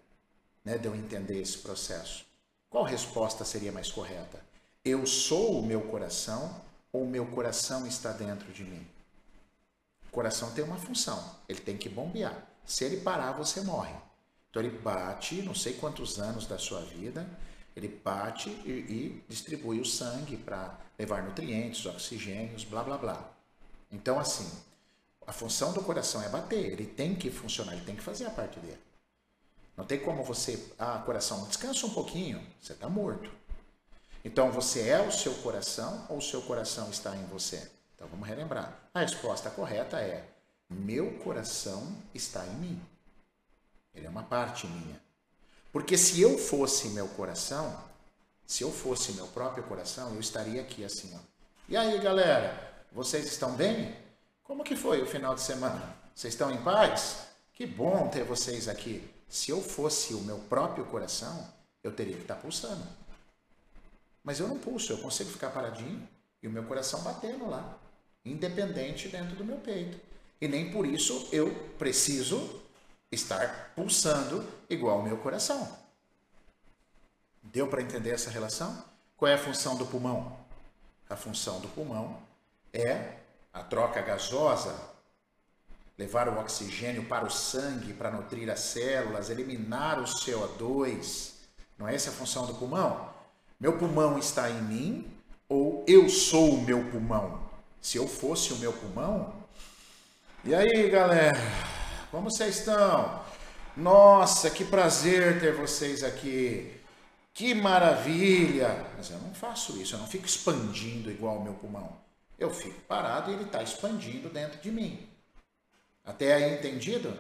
[0.65, 2.27] né, de eu entender esse processo?
[2.69, 4.45] Qual resposta seria mais correta?
[4.85, 6.61] Eu sou o meu coração
[6.93, 8.87] ou o meu coração está dentro de mim?
[10.13, 12.47] Coração tem uma função, ele tem que bombear.
[12.67, 13.95] Se ele parar, você morre.
[14.51, 17.27] Então ele bate, não sei quantos anos da sua vida,
[17.75, 23.31] ele bate e, e distribui o sangue para levar nutrientes, oxigênios, blá blá blá.
[23.91, 24.49] Então assim,
[25.27, 28.31] a função do coração é bater, ele tem que funcionar, ele tem que fazer a
[28.31, 28.79] parte dele.
[29.75, 33.33] Não tem como você, ah, coração, descansa um pouquinho, você está morto.
[34.23, 37.71] Então você é o seu coração ou o seu coração está em você?
[38.03, 38.77] Então vamos relembrar.
[38.93, 40.29] A resposta correta é:
[40.69, 42.83] meu coração está em mim.
[43.95, 45.01] Ele é uma parte minha.
[45.71, 47.81] Porque se eu fosse meu coração,
[48.45, 51.19] se eu fosse meu próprio coração, eu estaria aqui assim, ó.
[51.69, 53.97] E aí, galera, vocês estão bem?
[54.43, 55.97] Como que foi o final de semana?
[56.13, 57.29] Vocês estão em paz?
[57.53, 59.09] Que bom ter vocês aqui.
[59.29, 61.49] Se eu fosse o meu próprio coração,
[61.85, 62.85] eu teria que estar pulsando.
[64.25, 66.07] Mas eu não pulso, eu consigo ficar paradinho
[66.43, 67.79] e o meu coração batendo lá,
[68.25, 69.99] independente dentro do meu peito.
[70.41, 72.63] E nem por isso eu preciso
[73.11, 75.79] estar pulsando igual o meu coração.
[77.43, 78.85] Deu para entender essa relação?
[79.17, 80.37] Qual é a função do pulmão?
[81.09, 82.19] A função do pulmão
[82.73, 83.19] é
[83.53, 84.75] a troca gasosa,
[85.99, 91.33] levar o oxigênio para o sangue para nutrir as células, eliminar o CO2.
[91.79, 93.13] Não é essa a função do pulmão?
[93.61, 95.13] Meu pulmão está em mim
[95.49, 97.42] ou eu sou o meu pulmão?
[97.83, 99.35] Se eu fosse o meu pulmão.
[100.45, 101.37] E aí, galera?
[102.13, 103.25] Como vocês estão?
[103.77, 106.81] Nossa, que prazer ter vocês aqui.
[107.35, 108.87] Que maravilha!
[108.97, 111.97] Mas eu não faço isso, eu não fico expandindo igual o meu pulmão.
[112.39, 115.09] Eu fico parado e ele está expandindo dentro de mim.
[116.05, 117.19] Até aí entendido?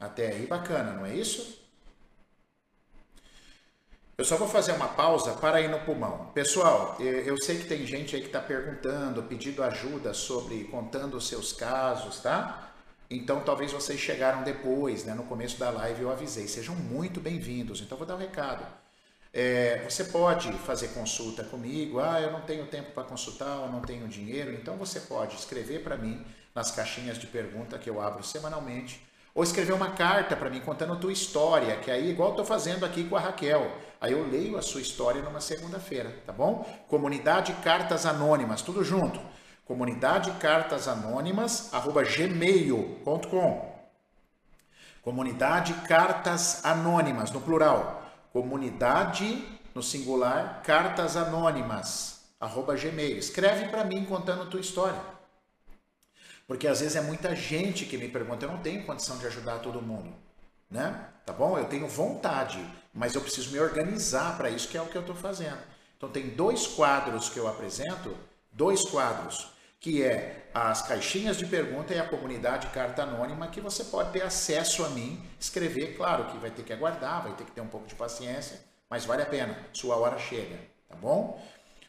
[0.00, 1.63] Até aí bacana, não é isso?
[4.16, 6.30] Eu só vou fazer uma pausa para ir no pulmão.
[6.32, 11.26] Pessoal, eu sei que tem gente aí que está perguntando, pedindo ajuda sobre contando os
[11.26, 12.70] seus casos, tá?
[13.10, 15.14] Então, talvez vocês chegaram depois, né?
[15.14, 16.46] no começo da live eu avisei.
[16.46, 17.80] Sejam muito bem-vindos.
[17.80, 18.64] Então, vou dar um recado.
[19.32, 21.98] É, você pode fazer consulta comigo.
[21.98, 24.52] Ah, eu não tenho tempo para consultar, eu não tenho dinheiro.
[24.52, 29.04] Então, você pode escrever para mim nas caixinhas de pergunta que eu abro semanalmente.
[29.34, 32.86] Ou escrever uma carta para mim contando a tua história, que aí, igual estou fazendo
[32.86, 33.68] aqui com a Raquel.
[34.04, 36.62] Aí eu leio a sua história numa segunda-feira, tá bom?
[36.88, 39.18] Comunidade Cartas Anônimas, tudo junto
[39.64, 41.70] comunidade cartas anônimas
[42.14, 43.74] gmail.com
[45.02, 49.42] comunidade cartas anônimas no plural comunidade
[49.74, 53.16] no singular cartas anônimas arroba gmail.
[53.16, 55.00] Escreve para mim contando a tua história.
[56.46, 59.60] Porque às vezes é muita gente que me pergunta, eu não tenho condição de ajudar
[59.60, 60.12] todo mundo,
[60.70, 61.08] né?
[61.24, 61.56] Tá bom?
[61.56, 62.62] Eu tenho vontade,
[62.94, 65.58] mas eu preciso me organizar para isso, que é o que eu estou fazendo.
[65.96, 68.16] Então tem dois quadros que eu apresento,
[68.52, 73.84] dois quadros, que é as caixinhas de pergunta e a comunidade carta anônima, que você
[73.84, 77.50] pode ter acesso a mim, escrever, claro que vai ter que aguardar, vai ter que
[77.50, 80.56] ter um pouco de paciência, mas vale a pena, sua hora chega,
[80.88, 81.42] tá bom?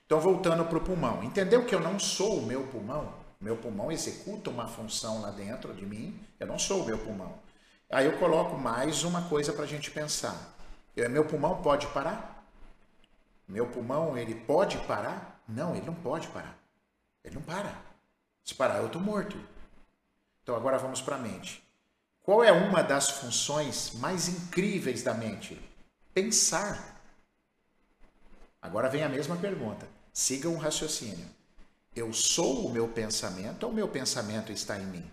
[0.06, 3.14] Então voltando para o pulmão, entendeu que eu não sou o meu pulmão?
[3.40, 7.34] Meu pulmão executa uma função lá dentro de mim, eu não sou o meu pulmão.
[7.92, 10.55] Aí eu coloco mais uma coisa para a gente pensar.
[10.96, 12.48] Eu, meu pulmão pode parar?
[13.48, 15.44] Meu pulmão, ele pode parar?
[15.48, 16.58] Não, ele não pode parar.
[17.24, 17.76] Ele não para.
[18.44, 19.38] Se parar, eu estou morto.
[20.42, 21.62] Então agora vamos para a mente.
[22.24, 25.62] Qual é uma das funções mais incríveis da mente?
[26.14, 27.02] Pensar.
[28.62, 29.88] Agora vem a mesma pergunta.
[30.14, 31.28] Siga um raciocínio.
[31.94, 35.12] Eu sou o meu pensamento ou o meu pensamento está em mim?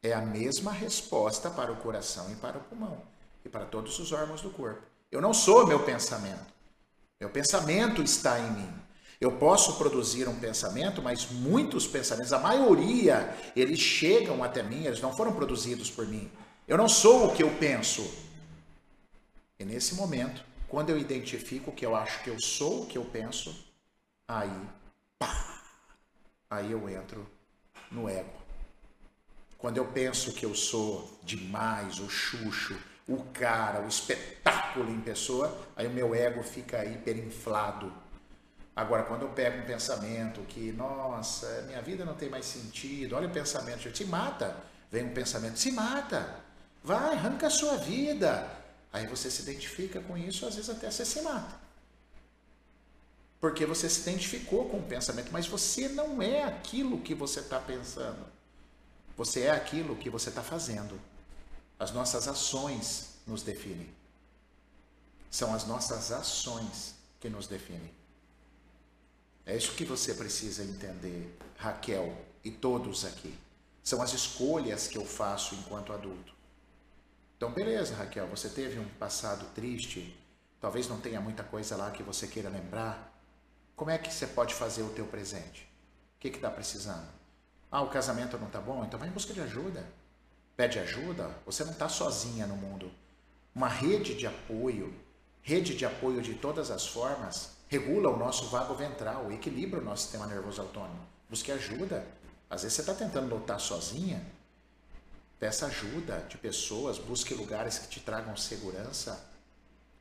[0.00, 3.13] É a mesma resposta para o coração e para o pulmão
[3.44, 4.82] e para todos os órgãos do corpo.
[5.10, 6.52] Eu não sou o meu pensamento.
[7.20, 8.72] Meu pensamento está em mim.
[9.20, 15.00] Eu posso produzir um pensamento, mas muitos pensamentos, a maioria, eles chegam até mim, eles
[15.00, 16.30] não foram produzidos por mim.
[16.66, 18.02] Eu não sou o que eu penso.
[19.58, 23.04] E nesse momento, quando eu identifico que eu acho que eu sou o que eu
[23.04, 23.54] penso,
[24.26, 24.50] aí
[25.18, 25.62] pá,
[26.50, 27.26] aí eu entro
[27.90, 28.42] no ego.
[29.56, 32.76] Quando eu penso que eu sou demais, o xuxo,
[33.08, 37.92] o cara, o espetáculo em pessoa, aí o meu ego fica hiperinflado.
[38.74, 43.28] Agora, quando eu pego um pensamento que, nossa, minha vida não tem mais sentido, olha
[43.28, 44.56] o pensamento, se mata.
[44.90, 46.40] Vem um pensamento, se mata.
[46.82, 48.48] Vai, arranca a sua vida.
[48.92, 51.64] Aí você se identifica com isso, às vezes até você se mata
[53.44, 57.60] porque você se identificou com o pensamento, mas você não é aquilo que você está
[57.60, 58.24] pensando.
[59.18, 60.98] Você é aquilo que você está fazendo.
[61.78, 63.88] As nossas ações nos definem.
[65.30, 67.92] São as nossas ações que nos definem.
[69.46, 73.36] É isso que você precisa entender, Raquel e todos aqui.
[73.82, 76.32] São as escolhas que eu faço enquanto adulto.
[77.36, 80.16] Então, beleza, Raquel, você teve um passado triste,
[80.60, 83.12] talvez não tenha muita coisa lá que você queira lembrar,
[83.76, 85.68] como é que você pode fazer o teu presente?
[86.16, 87.08] O que está precisando?
[87.70, 88.84] Ah, o casamento não está bom?
[88.84, 89.84] Então vai em busca de ajuda.
[90.56, 91.30] Pede ajuda.
[91.46, 92.90] Você não está sozinha no mundo.
[93.54, 94.94] Uma rede de apoio,
[95.42, 100.02] rede de apoio de todas as formas, regula o nosso vago ventral, equilibra o nosso
[100.02, 101.06] sistema nervoso autônomo.
[101.28, 102.06] Busque ajuda.
[102.48, 104.24] Às vezes você está tentando lutar sozinha.
[105.38, 109.34] Peça ajuda de pessoas, busque lugares que te tragam segurança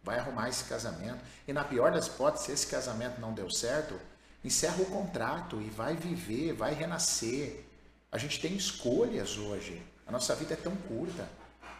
[0.04, 1.24] vai arrumar esse casamento.
[1.48, 4.00] E na pior das hipóteses, se esse casamento não deu certo,
[4.44, 7.64] encerra o contrato e vai viver, vai renascer.
[8.12, 9.82] A gente tem escolhas hoje.
[10.14, 11.28] Nossa vida é tão curta.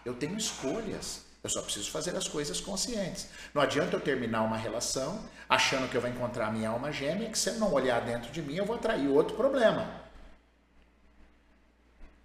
[0.04, 1.22] Eu tenho escolhas.
[1.42, 3.28] Eu só preciso fazer as coisas conscientes.
[3.54, 7.30] Não adianta eu terminar uma relação achando que eu vou encontrar a minha alma gêmea,
[7.30, 10.02] que se eu não olhar dentro de mim, eu vou atrair outro problema.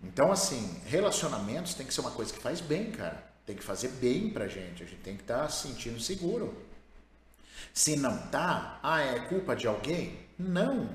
[0.03, 3.89] Então, assim, relacionamentos tem que ser uma coisa que faz bem, cara tem que fazer
[3.89, 6.55] bem pra gente, a gente tem que estar tá se sentindo seguro.
[7.73, 10.21] Se não tá, ah, é culpa de alguém?
[10.39, 10.91] Não.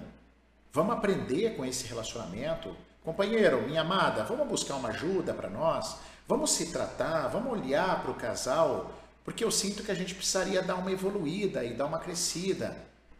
[0.72, 2.78] Vamos aprender com esse relacionamento.
[3.04, 5.98] Companheiro, minha amada, vamos buscar uma ajuda para nós?
[6.26, 8.92] Vamos se tratar, vamos olhar para o casal,
[9.26, 12.78] porque eu sinto que a gente precisaria dar uma evoluída e dar uma crescida.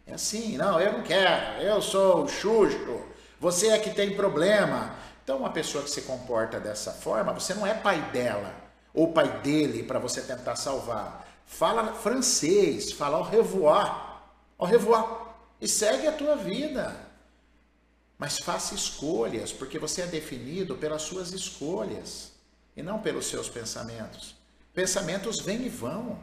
[0.08, 3.02] É assim, não, eu não quero, eu sou o Xuxo,
[3.40, 4.96] você é que tem problema.
[5.22, 8.54] Então, uma pessoa que se comporta dessa forma, você não é pai dela,
[8.94, 11.28] ou pai dele para você tentar salvar.
[11.46, 14.24] Fala francês, fala au revoir,
[14.58, 16.96] au revoir e segue a tua vida.
[18.18, 22.32] Mas faça escolhas, porque você é definido pelas suas escolhas
[22.76, 24.36] e não pelos seus pensamentos.
[24.74, 26.20] Pensamentos vêm e vão.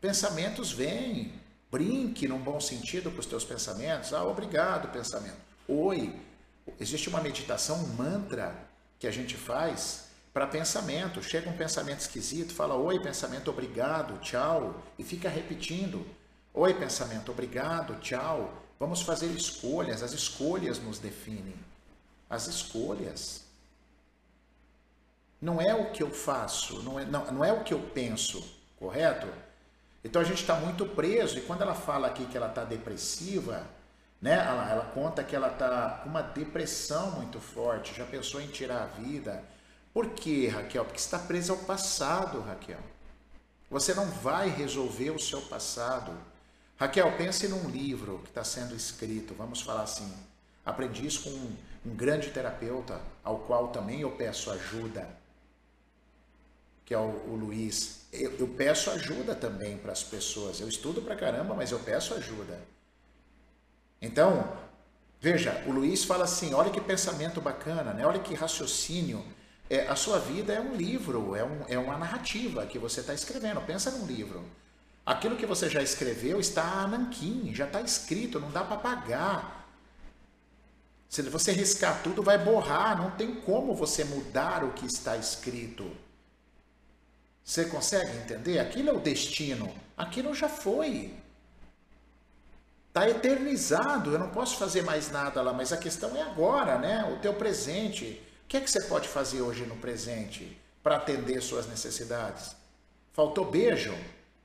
[0.00, 1.32] Pensamentos vêm.
[1.70, 4.12] Brinque num bom sentido com os teus pensamentos.
[4.14, 5.36] Ah, obrigado, pensamento.
[5.66, 6.14] Oi.
[6.78, 8.54] Existe uma meditação, um mantra
[8.98, 11.22] que a gente faz para pensamento.
[11.22, 16.06] Chega um pensamento esquisito, fala oi, pensamento, obrigado, tchau, e fica repetindo.
[16.52, 18.52] Oi, pensamento, obrigado, tchau.
[18.78, 21.56] Vamos fazer escolhas, as escolhas nos definem.
[22.30, 23.44] As escolhas.
[25.40, 28.44] Não é o que eu faço, não é, não, não é o que eu penso,
[28.78, 29.26] correto?
[30.02, 33.66] Então a gente está muito preso, e quando ela fala aqui que ela está depressiva,
[34.20, 34.34] né?
[34.34, 38.82] Ela, ela conta que ela está com uma depressão muito forte, já pensou em tirar
[38.82, 39.44] a vida,
[39.92, 40.84] por quê, Raquel?
[40.84, 42.78] Porque está presa ao passado, Raquel.
[43.70, 46.12] Você não vai resolver o seu passado.
[46.78, 50.10] Raquel, pense num livro que está sendo escrito, vamos falar assim.
[50.64, 51.56] Aprendi isso com um,
[51.86, 55.08] um grande terapeuta, ao qual também eu peço ajuda,
[56.84, 58.06] que é o, o Luiz.
[58.12, 60.60] Eu, eu peço ajuda também para as pessoas.
[60.60, 62.60] Eu estudo para caramba, mas eu peço ajuda.
[64.00, 64.56] Então,
[65.20, 68.06] veja, o Luiz fala assim: olha que pensamento bacana, né?
[68.06, 69.24] olha que raciocínio.
[69.68, 73.12] É, a sua vida é um livro, é, um, é uma narrativa que você está
[73.12, 73.60] escrevendo.
[73.62, 74.44] Pensa num livro.
[75.08, 79.66] Aquilo que você já escreveu está nanquim, já está escrito, não dá para apagar.
[81.08, 85.90] Se você riscar tudo, vai borrar, não tem como você mudar o que está escrito.
[87.42, 88.58] Você consegue entender?
[88.58, 91.14] Aquilo é o destino, aquilo já foi.
[92.88, 97.10] Está eternizado, eu não posso fazer mais nada lá, mas a questão é agora, né?
[97.16, 98.22] O teu presente.
[98.44, 102.54] O que é que você pode fazer hoje no presente para atender suas necessidades?
[103.14, 103.96] Faltou beijo?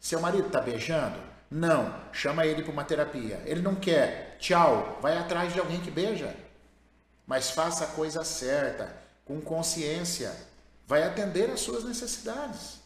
[0.04, 1.18] Seu marido está beijando?
[1.50, 1.98] Não.
[2.12, 3.42] Chama ele para uma terapia.
[3.46, 4.36] Ele não quer.
[4.38, 5.00] Tchau.
[5.02, 6.36] Vai atrás de alguém que beija.
[7.26, 8.94] Mas faça a coisa certa,
[9.24, 10.36] com consciência.
[10.86, 12.82] Vai atender às suas necessidades.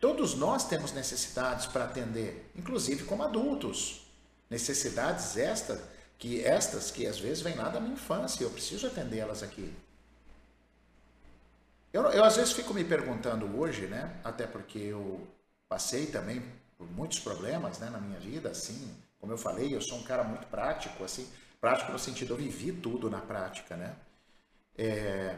[0.00, 4.10] Todos nós temos necessidades para atender, inclusive como adultos.
[4.48, 5.78] Necessidades estas
[6.18, 9.70] que estas que às vezes vêm lá da minha infância, eu preciso atendê-las aqui.
[11.92, 14.10] Eu, eu às vezes fico me perguntando hoje, né?
[14.24, 15.20] Até porque eu
[15.72, 16.42] passei também
[16.76, 20.22] por muitos problemas né, na minha vida, assim, como eu falei, eu sou um cara
[20.22, 21.26] muito prático, assim,
[21.58, 23.96] prático no sentido, eu vivi tudo na prática, né?
[24.76, 25.34] É,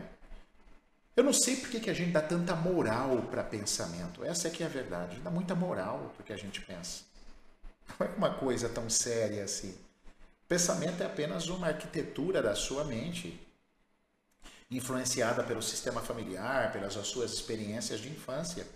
[1.14, 4.50] eu não sei por que, que a gente dá tanta moral para pensamento, essa é
[4.50, 7.04] que é a verdade, dá muita moral porque a gente pensa.
[8.00, 9.78] Não é uma coisa tão séria assim.
[10.48, 13.40] Pensamento é apenas uma arquitetura da sua mente,
[14.68, 18.66] influenciada pelo sistema familiar, pelas suas experiências de infância.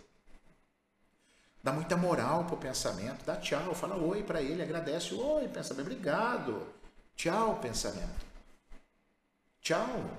[1.63, 3.25] Dá muita moral pro pensamento.
[3.25, 5.15] Dá tchau, fala oi para ele, agradece.
[5.15, 6.67] Oi, pensamento, obrigado.
[7.17, 8.27] Tchau, pensamento.
[9.61, 10.19] Tchau.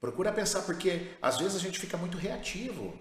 [0.00, 2.98] Procura pensar, porque às vezes a gente fica muito reativo.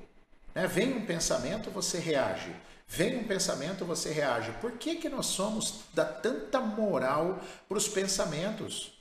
[0.53, 0.67] Né?
[0.67, 2.53] Vem um pensamento, você reage.
[2.85, 4.51] Vem um pensamento, você reage.
[4.53, 8.98] Por que, que nós somos, dá tanta moral para os pensamentos?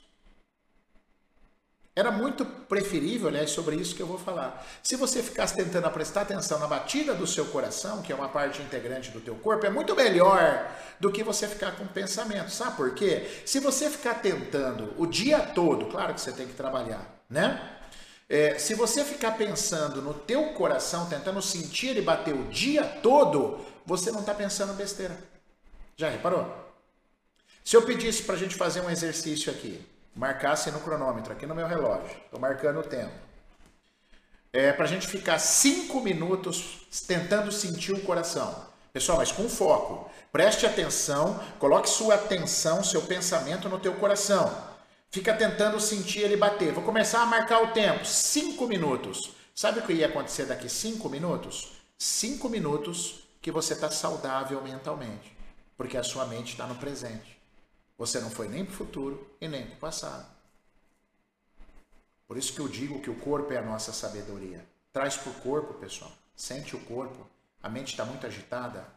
[1.99, 4.65] Era muito preferível, aliás, sobre isso que eu vou falar.
[4.81, 8.61] Se você ficasse tentando prestar atenção na batida do seu coração, que é uma parte
[8.61, 12.51] integrante do teu corpo, é muito melhor do que você ficar com pensamento.
[12.51, 13.27] Sabe por quê?
[13.45, 17.69] Se você ficar tentando o dia todo, claro que você tem que trabalhar, né?
[18.29, 23.59] É, se você ficar pensando no teu coração, tentando sentir ele bater o dia todo,
[23.85, 25.17] você não está pensando besteira.
[25.97, 26.47] Já reparou?
[27.61, 29.85] Se eu pedisse para a gente fazer um exercício aqui,
[30.19, 32.17] marcasse no cronômetro, aqui no meu relógio.
[32.25, 33.13] Estou marcando o tempo.
[34.51, 38.67] É para a gente ficar cinco minutos tentando sentir o coração.
[38.91, 40.11] Pessoal, mas com foco.
[40.29, 44.53] Preste atenção, coloque sua atenção, seu pensamento no teu coração.
[45.09, 46.73] Fica tentando sentir ele bater.
[46.73, 48.05] Vou começar a marcar o tempo.
[48.05, 49.31] Cinco minutos.
[49.55, 51.71] Sabe o que ia acontecer daqui cinco minutos?
[51.97, 55.35] Cinco minutos que você está saudável mentalmente.
[55.77, 57.38] Porque a sua mente está no presente.
[57.99, 60.25] Você não foi nem para o futuro e nem para o passado.
[62.25, 64.65] Por isso que eu digo que o corpo é a nossa sabedoria.
[64.93, 66.11] Traz para o corpo, pessoal.
[66.33, 67.29] Sente o corpo.
[67.61, 68.87] A mente está muito agitada.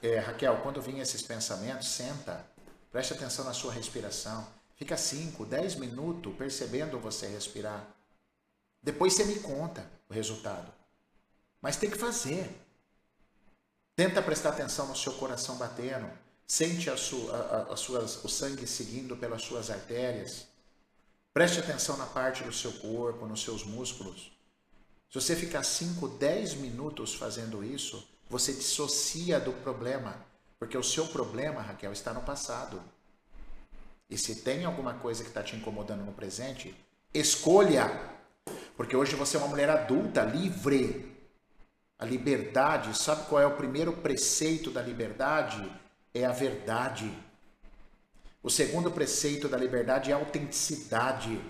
[0.00, 2.46] É, Raquel, quando vêm esses pensamentos, senta.
[2.90, 4.46] Preste atenção na sua respiração.
[4.74, 7.86] Fica 5, 10 minutos percebendo você respirar.
[8.82, 10.72] Depois você me conta o resultado.
[11.60, 12.50] Mas tem que fazer.
[13.94, 16.23] Tenta prestar atenção no seu coração batendo.
[16.46, 20.46] Sente a sua, a, a suas, o sangue seguindo pelas suas artérias.
[21.32, 24.30] Preste atenção na parte do seu corpo, nos seus músculos.
[25.10, 30.16] Se você ficar 5, 10 minutos fazendo isso, você dissocia do problema.
[30.58, 32.82] Porque o seu problema, Raquel, está no passado.
[34.08, 36.74] E se tem alguma coisa que está te incomodando no presente,
[37.12, 37.90] escolha.
[38.76, 41.12] Porque hoje você é uma mulher adulta, livre.
[41.98, 45.70] A liberdade, sabe qual é o primeiro preceito da liberdade?
[46.14, 47.12] É a verdade.
[48.40, 51.40] O segundo preceito da liberdade é a autenticidade.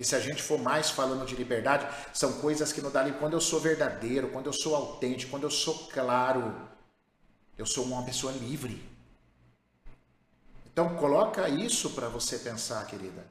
[0.00, 3.34] E se a gente for mais falando de liberdade, são coisas que não dá quando
[3.34, 6.68] eu sou verdadeiro, quando eu sou autêntico, quando eu sou claro,
[7.58, 8.82] eu sou uma pessoa livre.
[10.72, 13.30] Então coloca isso para você pensar, querida.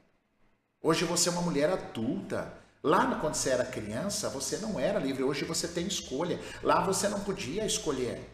[0.80, 2.54] Hoje você é uma mulher adulta.
[2.82, 5.22] Lá quando você era criança, você não era livre.
[5.22, 6.40] Hoje você tem escolha.
[6.62, 8.31] Lá você não podia escolher.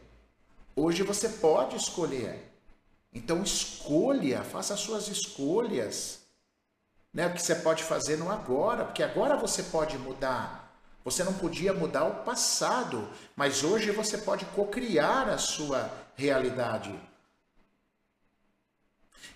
[0.78, 2.40] Hoje você pode escolher.
[3.12, 6.20] Então escolha, faça as suas escolhas.
[7.12, 7.26] Né?
[7.26, 10.72] O que você pode fazer no agora, porque agora você pode mudar.
[11.04, 16.94] Você não podia mudar o passado, mas hoje você pode cocriar a sua realidade.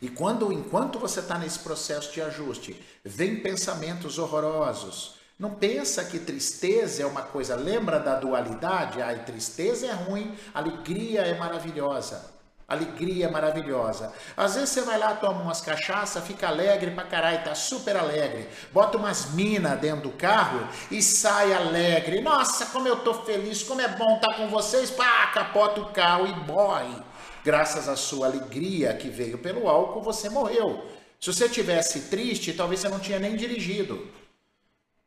[0.00, 5.16] E quando, enquanto você está nesse processo de ajuste, vem pensamentos horrorosos.
[5.38, 7.56] Não pensa que tristeza é uma coisa.
[7.56, 9.02] Lembra da dualidade?
[9.02, 12.32] Ai, tristeza é ruim, alegria é maravilhosa.
[12.68, 14.12] Alegria maravilhosa.
[14.34, 18.48] Às vezes você vai lá, toma umas cachaça, fica alegre pra caralho, tá super alegre.
[18.72, 22.22] Bota umas minas dentro do carro e sai alegre.
[22.22, 24.90] Nossa, como eu tô feliz, como é bom estar tá com vocês.
[24.90, 26.96] Pá, capota o carro e morre.
[27.44, 30.82] Graças à sua alegria que veio pelo álcool, você morreu.
[31.20, 34.08] Se você tivesse triste, talvez você não tinha nem dirigido.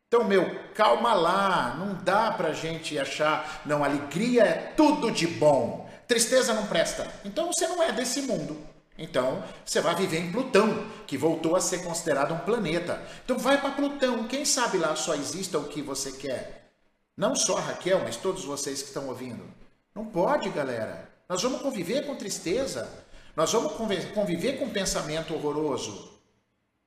[0.07, 5.89] Então, meu, calma lá, não dá pra gente achar, não, alegria é tudo de bom.
[6.07, 7.11] Tristeza não presta.
[7.23, 8.57] Então você não é desse mundo.
[8.97, 13.01] Então você vai viver em Plutão, que voltou a ser considerado um planeta.
[13.23, 14.27] Então vai para Plutão.
[14.27, 16.71] Quem sabe lá só exista o que você quer.
[17.17, 19.43] Não só a Raquel, mas todos vocês que estão ouvindo.
[19.93, 21.09] Não pode, galera.
[21.27, 22.87] Nós vamos conviver com tristeza.
[23.35, 26.13] Nós vamos conviver com pensamento horroroso.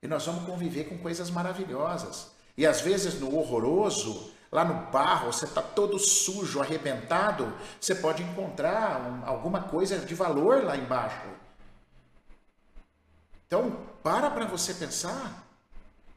[0.03, 2.38] E nós vamos conviver com coisas maravilhosas.
[2.59, 8.23] E às vezes no horroroso Lá no barro, você está todo sujo, arrebentado, você pode
[8.23, 11.27] encontrar um, alguma coisa de valor lá embaixo.
[13.47, 15.47] Então, para para você pensar.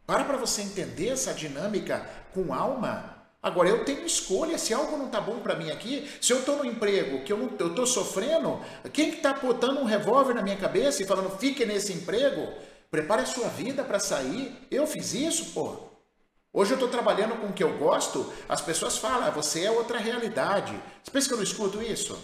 [0.05, 3.17] Para para você entender essa dinâmica com alma.
[3.43, 4.57] Agora, eu tenho escolha.
[4.57, 7.57] Se algo não está bom para mim aqui, se eu estou no emprego que eu
[7.57, 8.61] estou sofrendo,
[8.93, 12.53] quem está que tá botando um revólver na minha cabeça e falando, fique nesse emprego,
[12.89, 14.67] prepare a sua vida para sair.
[14.71, 15.90] Eu fiz isso, pô.
[16.53, 19.71] Hoje eu estou trabalhando com o que eu gosto, as pessoas falam, ah, você é
[19.71, 20.77] outra realidade.
[21.01, 22.17] Você pensa que eu não escuto isso?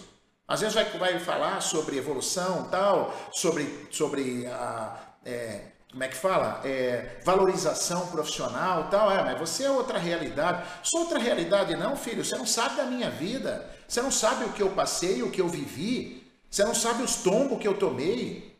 [0.46, 6.16] Às vezes vai, vai falar sobre evolução tal, sobre, sobre a, é, como é que
[6.16, 6.60] fala?
[6.62, 9.10] É, valorização profissional tal.
[9.10, 10.68] É, mas você é outra realidade.
[10.82, 12.22] Sou outra realidade não, filho.
[12.22, 13.66] Você não sabe da minha vida.
[13.86, 16.30] Você não sabe o que eu passei, o que eu vivi.
[16.50, 18.54] Você não sabe os tombos que eu tomei.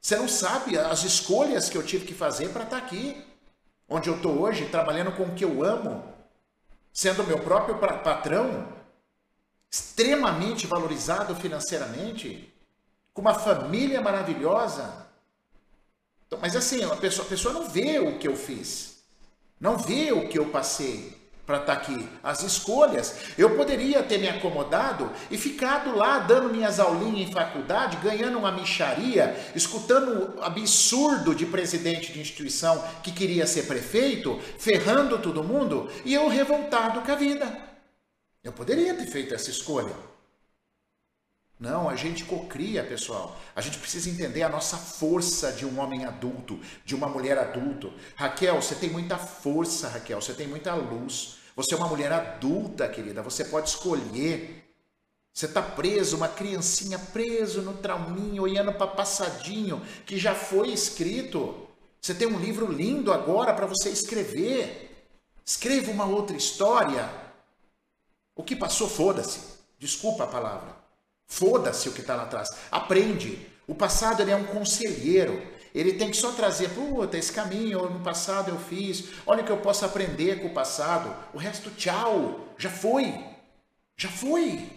[0.00, 3.31] Você não sabe as escolhas que eu tive que fazer para estar tá aqui
[3.92, 6.02] onde eu estou hoje, trabalhando com o que eu amo,
[6.92, 8.66] sendo meu próprio patrão,
[9.70, 12.52] extremamente valorizado financeiramente,
[13.12, 15.06] com uma família maravilhosa.
[16.26, 19.04] Então, mas assim, a pessoa, a pessoa não vê o que eu fiz,
[19.60, 22.08] não vê o que eu passei para estar tá aqui.
[22.22, 23.16] As escolhas.
[23.36, 28.52] Eu poderia ter me acomodado e ficado lá dando minhas aulinhas em faculdade, ganhando uma
[28.52, 35.90] micharia, escutando o absurdo de presidente de instituição que queria ser prefeito, ferrando todo mundo,
[36.04, 37.72] e eu revoltado com a vida.
[38.44, 40.11] Eu poderia ter feito essa escolha.
[41.62, 43.40] Não, a gente cocria, pessoal.
[43.54, 47.92] A gente precisa entender a nossa força de um homem adulto, de uma mulher adulto.
[48.16, 51.36] Raquel, você tem muita força, Raquel, você tem muita luz.
[51.54, 54.74] Você é uma mulher adulta, querida, você pode escolher.
[55.32, 61.68] Você está preso, uma criancinha preso no trauminho, olhando para passadinho que já foi escrito.
[62.00, 65.06] Você tem um livro lindo agora para você escrever.
[65.46, 67.08] Escreva uma outra história.
[68.34, 69.40] O que passou, foda-se.
[69.78, 70.81] Desculpa a palavra.
[71.32, 72.50] Foda-se o que está lá atrás.
[72.70, 73.48] Aprende.
[73.66, 75.40] O passado ele é um conselheiro.
[75.74, 79.04] Ele tem que só trazer, puta, esse caminho no passado eu fiz.
[79.26, 81.10] Olha o que eu posso aprender com o passado.
[81.32, 82.48] O resto, tchau.
[82.58, 83.18] Já foi.
[83.96, 84.68] Já foi.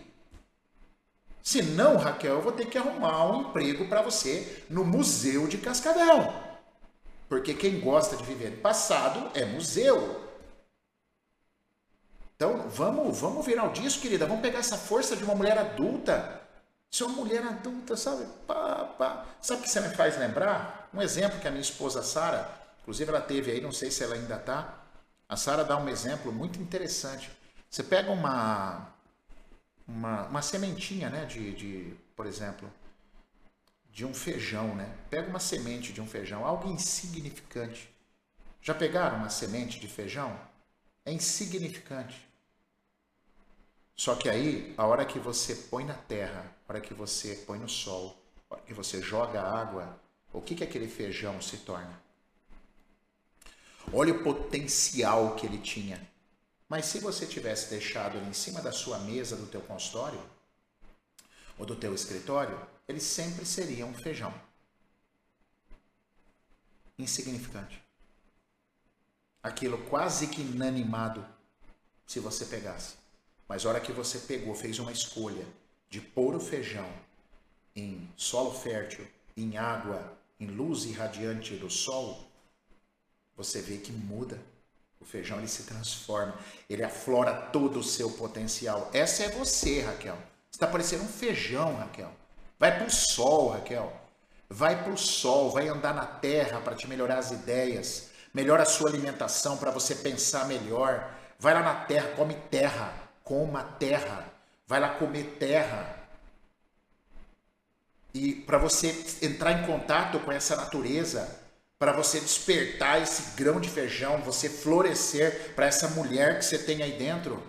[1.43, 5.57] Se não, Raquel, eu vou ter que arrumar um emprego para você no Museu de
[5.57, 6.33] Cascavel.
[7.27, 10.21] Porque quem gosta de viver no passado é museu.
[12.33, 14.25] Então, vamos, vamos virar o disco, querida.
[14.25, 16.44] Vamos pegar essa força de uma mulher adulta
[17.03, 18.25] uma mulher adulta, sabe?
[18.47, 19.25] Pá, pá.
[19.41, 20.89] Sabe o que você me faz lembrar?
[20.93, 22.49] Um exemplo que a minha esposa Sara,
[22.81, 24.81] inclusive ela teve aí, não sei se ela ainda tá.
[25.27, 27.29] A Sara dá um exemplo muito interessante.
[27.69, 28.95] Você pega uma
[29.87, 32.71] uma, uma sementinha, né, de, de, por exemplo,
[33.89, 34.93] de um feijão, né?
[35.09, 37.89] Pega uma semente de um feijão, algo insignificante.
[38.61, 40.37] Já pegaram uma semente de feijão?
[41.05, 42.27] É insignificante.
[43.95, 47.57] Só que aí, a hora que você põe na terra, a hora que você põe
[47.57, 49.99] no sol, a hora que você joga água,
[50.33, 52.03] o que, que aquele feijão se torna?
[53.93, 56.05] Olha o potencial que ele tinha.
[56.67, 60.19] Mas se você tivesse deixado ele em cima da sua mesa do teu consultório
[61.57, 64.33] ou do teu escritório, ele sempre seria um feijão.
[66.97, 67.81] Insignificante.
[69.41, 71.25] Aquilo quase que inanimado,
[72.05, 73.04] se você pegasse.
[73.47, 75.45] Mas a hora que você pegou, fez uma escolha
[75.89, 76.89] de pôr o feijão
[77.75, 82.25] em solo fértil, em água, em luz irradiante do sol,
[83.35, 84.39] você vê que muda.
[84.99, 86.33] O feijão ele se transforma,
[86.69, 88.89] ele aflora todo o seu potencial.
[88.93, 90.15] Essa é você, Raquel.
[90.49, 92.11] Você está parecendo um feijão, Raquel.
[92.57, 93.93] Vai para o sol, Raquel.
[94.49, 98.09] Vai para o sol, vai andar na terra para te melhorar as ideias.
[98.33, 101.13] Melhora a sua alimentação para você pensar melhor.
[101.37, 103.04] Vai lá na terra, come terra.
[103.25, 104.31] Coma terra.
[104.65, 105.99] Vai lá comer terra.
[108.13, 111.27] E para você entrar em contato com essa natureza,
[111.77, 116.81] para você despertar esse grão de feijão, você florescer para essa mulher que você tem
[116.81, 117.43] aí dentro.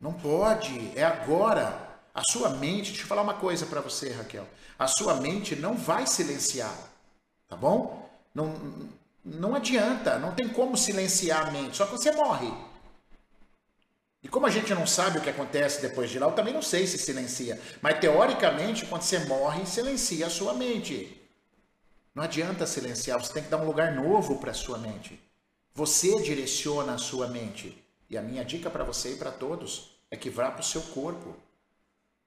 [0.00, 1.90] Não pode, é agora.
[2.14, 4.48] A sua mente, deixa eu falar uma coisa para você, Raquel.
[4.78, 6.74] A sua mente não vai silenciar,
[7.46, 8.10] tá bom?
[8.34, 8.54] Não,
[9.24, 12.52] não adianta, não tem como silenciar a mente, só que você morre.
[14.22, 16.62] E como a gente não sabe o que acontece depois de lá, eu também não
[16.62, 17.60] sei se silencia.
[17.80, 21.20] Mas teoricamente, quando você morre, silencia a sua mente.
[22.14, 25.20] Não adianta silenciar, você tem que dar um lugar novo para a sua mente.
[25.74, 27.82] Você direciona a sua mente.
[28.08, 30.82] E a minha dica para você e para todos é que vá para o seu
[30.82, 31.34] corpo.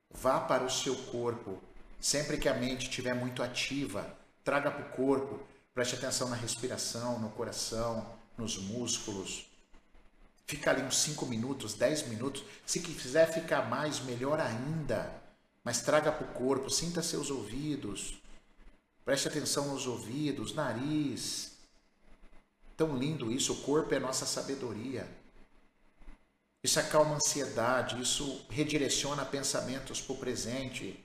[0.10, 1.62] Vá para o seu corpo.
[2.02, 4.06] Sempre que a mente estiver muito ativa,
[4.44, 5.40] traga para o corpo.
[5.74, 8.06] Preste atenção na respiração, no coração,
[8.38, 9.46] nos músculos.
[10.46, 12.44] Fica ali uns 5 minutos, 10 minutos.
[12.66, 15.12] Se quiser ficar mais, melhor ainda.
[15.64, 18.22] Mas traga para o corpo, sinta seus ouvidos.
[19.04, 21.54] Preste atenção nos ouvidos, nariz.
[22.78, 25.10] Tão lindo isso, o corpo é nossa sabedoria.
[26.64, 31.00] Isso acalma a ansiedade, isso redireciona pensamentos para o presente.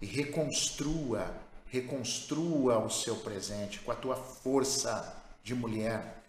[0.00, 1.34] E reconstrua,
[1.66, 6.22] reconstrua o seu presente com a tua força de mulher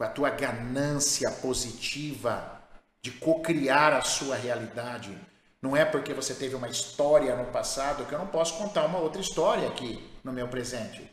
[0.00, 2.58] com a tua ganância positiva
[3.02, 5.14] de cocriar a sua realidade.
[5.60, 8.98] Não é porque você teve uma história no passado que eu não posso contar uma
[8.98, 11.06] outra história aqui no meu presente.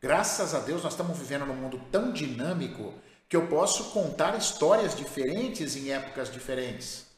[0.00, 2.94] Graças a Deus nós estamos vivendo num mundo tão dinâmico
[3.28, 7.08] que eu posso contar histórias diferentes em épocas diferentes.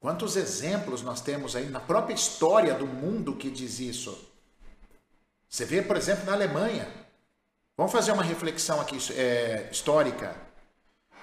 [0.00, 4.28] Quantos exemplos nós temos aí na própria história do mundo que diz isso?
[5.48, 7.07] Você vê, por exemplo, na Alemanha,
[7.78, 10.34] Vamos fazer uma reflexão aqui é, histórica.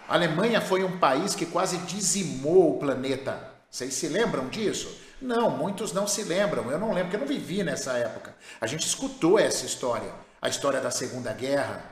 [0.08, 3.38] A Alemanha foi um país que quase dizimou o planeta.
[3.70, 4.98] Vocês se lembram disso?
[5.22, 6.72] Não, muitos não se lembram.
[6.72, 8.34] Eu não lembro, porque eu não vivi nessa época.
[8.62, 11.84] A gente escutou essa história, a história da Segunda Guerra.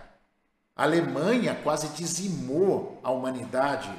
[0.78, 3.94] A Alemanha quase dizimou a humanidade,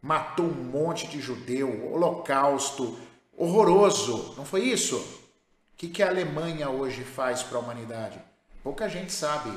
[0.00, 2.96] matou um monte de judeu, holocausto,
[3.36, 4.32] horroroso.
[4.36, 4.96] Não foi isso?
[4.96, 8.20] O que, que a Alemanha hoje faz para a humanidade?
[8.62, 9.50] Pouca gente sabe.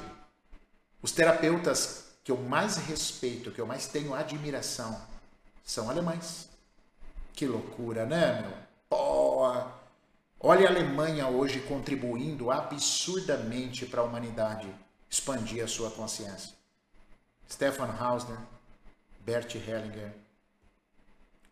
[1.08, 5.02] Os terapeutas que eu mais respeito, que eu mais tenho admiração,
[5.64, 6.50] são alemães.
[7.32, 8.52] Que loucura, né, meu?
[8.90, 9.40] Pô,
[10.38, 14.70] olha a Alemanha hoje contribuindo absurdamente para a humanidade
[15.10, 16.54] expandir a sua consciência.
[17.50, 18.40] Stefan Hausner,
[19.22, 20.12] Bert Hellinger,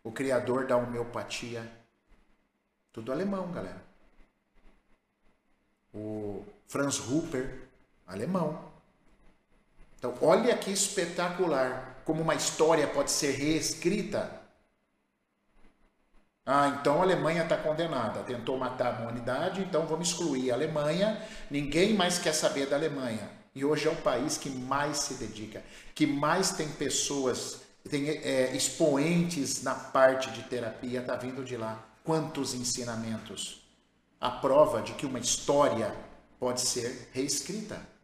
[0.04, 1.66] o criador da homeopatia,
[2.92, 3.82] tudo alemão, galera.
[5.94, 7.62] O Franz Rupert,
[8.06, 8.75] alemão.
[10.06, 14.40] Então, olha que espetacular como uma história pode ser reescrita.
[16.44, 21.20] Ah, então a Alemanha está condenada, tentou matar a humanidade, então vamos excluir a Alemanha,
[21.50, 23.28] ninguém mais quer saber da Alemanha.
[23.52, 28.54] E hoje é o país que mais se dedica, que mais tem pessoas, tem é,
[28.54, 31.84] expoentes na parte de terapia, está vindo de lá.
[32.04, 33.66] Quantos ensinamentos?
[34.20, 35.92] A prova de que uma história
[36.38, 37.95] pode ser reescrita.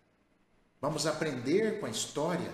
[0.83, 2.53] Vamos aprender com a história.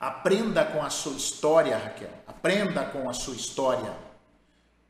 [0.00, 2.10] Aprenda com a sua história, Raquel.
[2.26, 3.96] Aprenda com a sua história.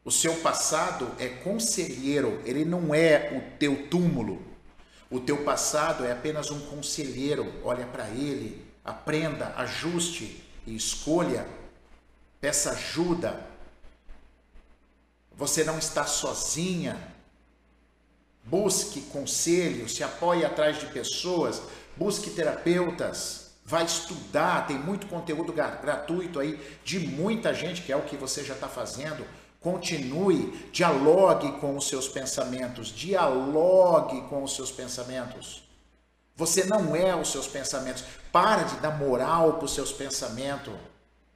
[0.02, 4.42] O seu passado é conselheiro, ele não é o teu túmulo.
[5.10, 7.52] O teu passado é apenas um conselheiro.
[7.62, 11.46] Olha para ele, aprenda, ajuste e escolha.
[12.40, 13.46] Peça ajuda.
[15.32, 17.14] Você não está sozinha.
[18.42, 21.60] Busque conselho, se apoie atrás de pessoas
[21.96, 28.02] busque terapeutas, vai estudar, tem muito conteúdo gratuito aí de muita gente, que é o
[28.02, 29.26] que você já está fazendo.
[29.60, 35.64] Continue, dialogue com os seus pensamentos, dialogue com os seus pensamentos.
[36.36, 38.04] Você não é os seus pensamentos.
[38.30, 40.74] Para de dar moral para os seus pensamentos.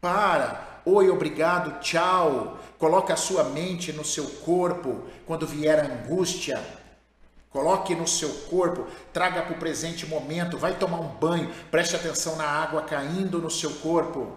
[0.01, 0.83] Para.
[0.85, 2.59] Oi, obrigado, tchau.
[2.79, 6.63] Coloque a sua mente no seu corpo quando vier angústia
[7.51, 12.37] Coloque no seu corpo, traga para o presente momento, vai tomar um banho, preste atenção
[12.37, 14.37] na água caindo no seu corpo.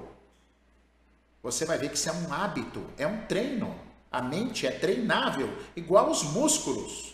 [1.44, 3.76] Você vai ver que isso é um hábito, é um treino.
[4.12, 7.14] A mente é treinável, igual os músculos.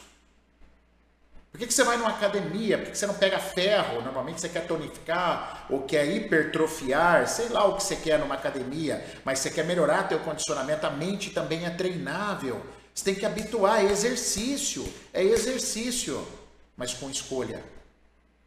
[1.51, 2.77] Por que, que você vai numa academia?
[2.77, 4.01] Por que, que você não pega ferro?
[4.01, 9.03] Normalmente você quer tonificar ou quer hipertrofiar, sei lá o que você quer numa academia,
[9.25, 12.61] mas você quer melhorar teu condicionamento, a mente também é treinável.
[12.99, 16.27] Você tem que habituar, é exercício, é exercício,
[16.75, 17.63] mas com escolha,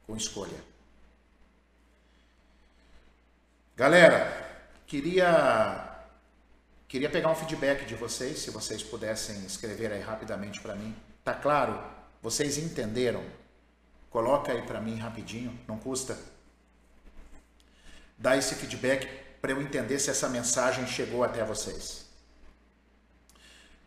[0.07, 0.63] com escolha.
[3.75, 6.05] Galera, queria
[6.87, 10.95] queria pegar um feedback de vocês, se vocês pudessem escrever aí rapidamente para mim.
[11.25, 11.83] Tá claro?
[12.21, 13.25] Vocês entenderam?
[14.11, 16.19] Coloca aí para mim rapidinho, não custa.
[18.19, 19.09] Dá esse feedback
[19.41, 22.02] para eu entender se essa mensagem chegou até vocês.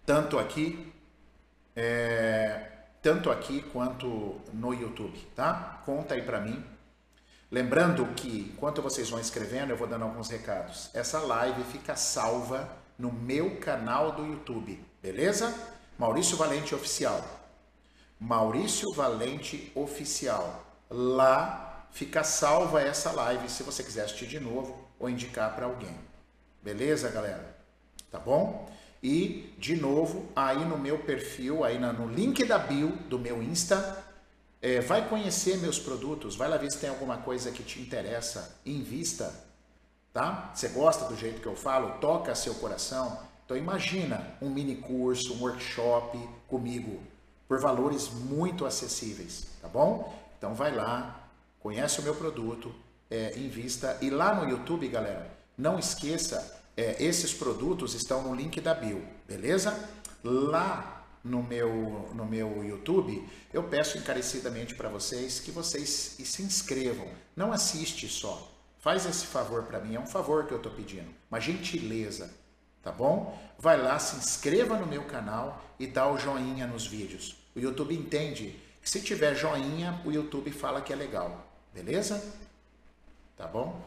[0.05, 0.93] Tanto aqui,
[1.75, 2.69] é,
[3.01, 5.81] tanto aqui quanto no YouTube, tá?
[5.83, 6.63] Conta aí para mim.
[7.49, 10.89] Lembrando que, enquanto vocês vão escrevendo, eu vou dando alguns recados.
[10.93, 15.53] Essa live fica salva no meu canal do YouTube, beleza?
[15.97, 17.23] Maurício Valente Oficial.
[18.19, 20.65] Maurício Valente Oficial.
[20.89, 25.97] Lá fica salva essa live se você quiser assistir de novo ou indicar para alguém.
[26.61, 27.55] Beleza, galera?
[28.11, 28.69] Tá bom?
[29.07, 34.03] E, de novo, aí no meu perfil, aí no link da bio do meu Insta,
[34.59, 38.57] é, vai conhecer meus produtos, vai lá ver se tem alguma coisa que te interessa,
[38.65, 39.31] invista,
[40.11, 40.51] tá?
[40.55, 41.99] Você gosta do jeito que eu falo?
[41.99, 43.19] Toca seu coração?
[43.45, 46.99] Então imagina um mini curso, um workshop comigo
[47.47, 50.19] por valores muito acessíveis, tá bom?
[50.39, 51.29] Então vai lá,
[51.59, 52.73] conhece o meu produto,
[53.11, 53.99] é, invista.
[54.01, 59.05] E lá no YouTube, galera, não esqueça, é, esses produtos estão no link da bio,
[59.27, 59.89] beleza?
[60.23, 67.07] Lá no meu, no meu YouTube, eu peço encarecidamente para vocês que vocês se inscrevam.
[67.35, 68.51] Não assiste só.
[68.79, 72.31] Faz esse favor para mim, é um favor que eu estou pedindo, uma gentileza
[72.85, 73.35] tá bom?
[73.57, 77.35] Vai lá, se inscreva no meu canal e dá o joinha nos vídeos.
[77.55, 82.23] O YouTube entende que se tiver joinha, o YouTube fala que é legal, beleza?
[83.35, 83.81] Tá bom?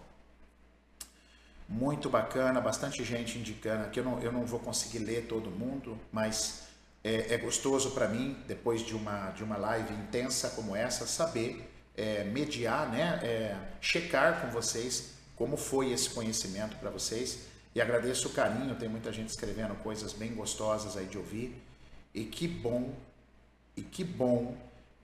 [1.68, 4.00] Muito bacana, bastante gente indicando aqui.
[4.00, 6.62] Eu não, eu não vou conseguir ler todo mundo, mas
[7.04, 11.70] é, é gostoso para mim, depois de uma, de uma live intensa como essa, saber
[11.96, 13.20] é, mediar, né?
[13.22, 18.88] É, checar com vocês como foi esse conhecimento para vocês e agradeço o carinho, tem
[18.88, 21.54] muita gente escrevendo coisas bem gostosas aí de ouvir.
[22.12, 22.92] E que bom,
[23.76, 24.56] e que bom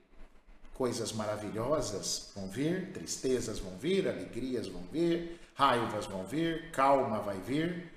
[0.75, 7.39] coisas maravilhosas vão vir, tristezas vão vir, alegrias vão vir, raivas vão vir, calma vai
[7.39, 7.91] vir,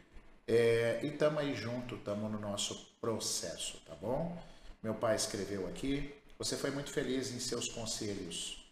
[0.47, 4.37] é, e estamos aí junto, estamos no nosso processo, tá bom?
[4.81, 6.13] Meu pai escreveu aqui.
[6.37, 8.62] Você foi muito feliz em seus conselhos.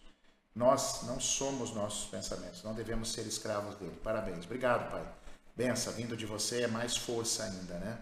[0.55, 3.95] Nós não somos nossos pensamentos, não devemos ser escravos dele.
[4.03, 4.45] Parabéns.
[4.45, 5.03] Obrigado, pai.
[5.55, 7.97] Benção, vindo de você é mais força ainda, né?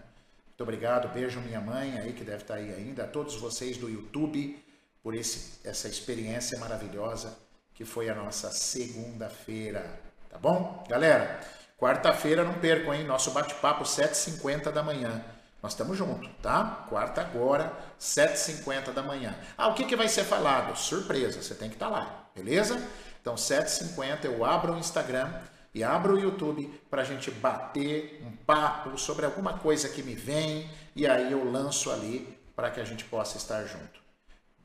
[0.46, 1.12] Muito obrigado.
[1.12, 3.04] Beijo minha mãe aí, que deve estar tá aí ainda.
[3.04, 4.62] A todos vocês do YouTube,
[5.02, 7.36] por esse, essa experiência maravilhosa
[7.74, 10.00] que foi a nossa segunda-feira.
[10.28, 10.84] Tá bom?
[10.88, 11.40] Galera,
[11.80, 13.04] Quarta-feira não percam, hein?
[13.04, 15.24] Nosso bate-papo 7h50 da manhã.
[15.62, 16.86] Nós estamos juntos, tá?
[16.88, 19.34] Quarta agora, 7h50 da manhã.
[19.58, 20.76] Ah, o que, que vai ser falado?
[20.76, 22.82] Surpresa, você tem que estar tá lá, beleza?
[23.20, 25.30] Então, 7h50 eu abro o Instagram,
[25.74, 30.14] e abra o YouTube para a gente bater um papo sobre alguma coisa que me
[30.14, 34.00] vem e aí eu lanço ali para que a gente possa estar junto.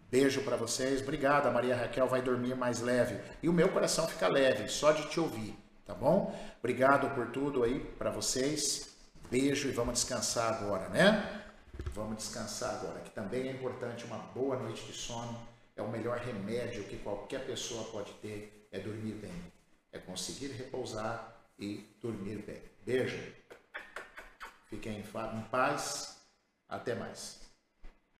[0.09, 1.51] Beijo para vocês, obrigada.
[1.51, 5.19] Maria Raquel vai dormir mais leve e o meu coração fica leve só de te
[5.19, 6.35] ouvir, tá bom?
[6.59, 8.94] Obrigado por tudo aí para vocês.
[9.29, 11.43] Beijo e vamos descansar agora, né?
[11.93, 15.37] Vamos descansar agora, que também é importante uma boa noite de sono.
[15.75, 19.55] É o melhor remédio que qualquer pessoa pode ter, é dormir bem
[19.95, 22.61] é conseguir repousar e dormir bem.
[22.85, 23.33] Beijo.
[24.69, 26.19] Fiquem em paz.
[26.67, 27.44] Até mais.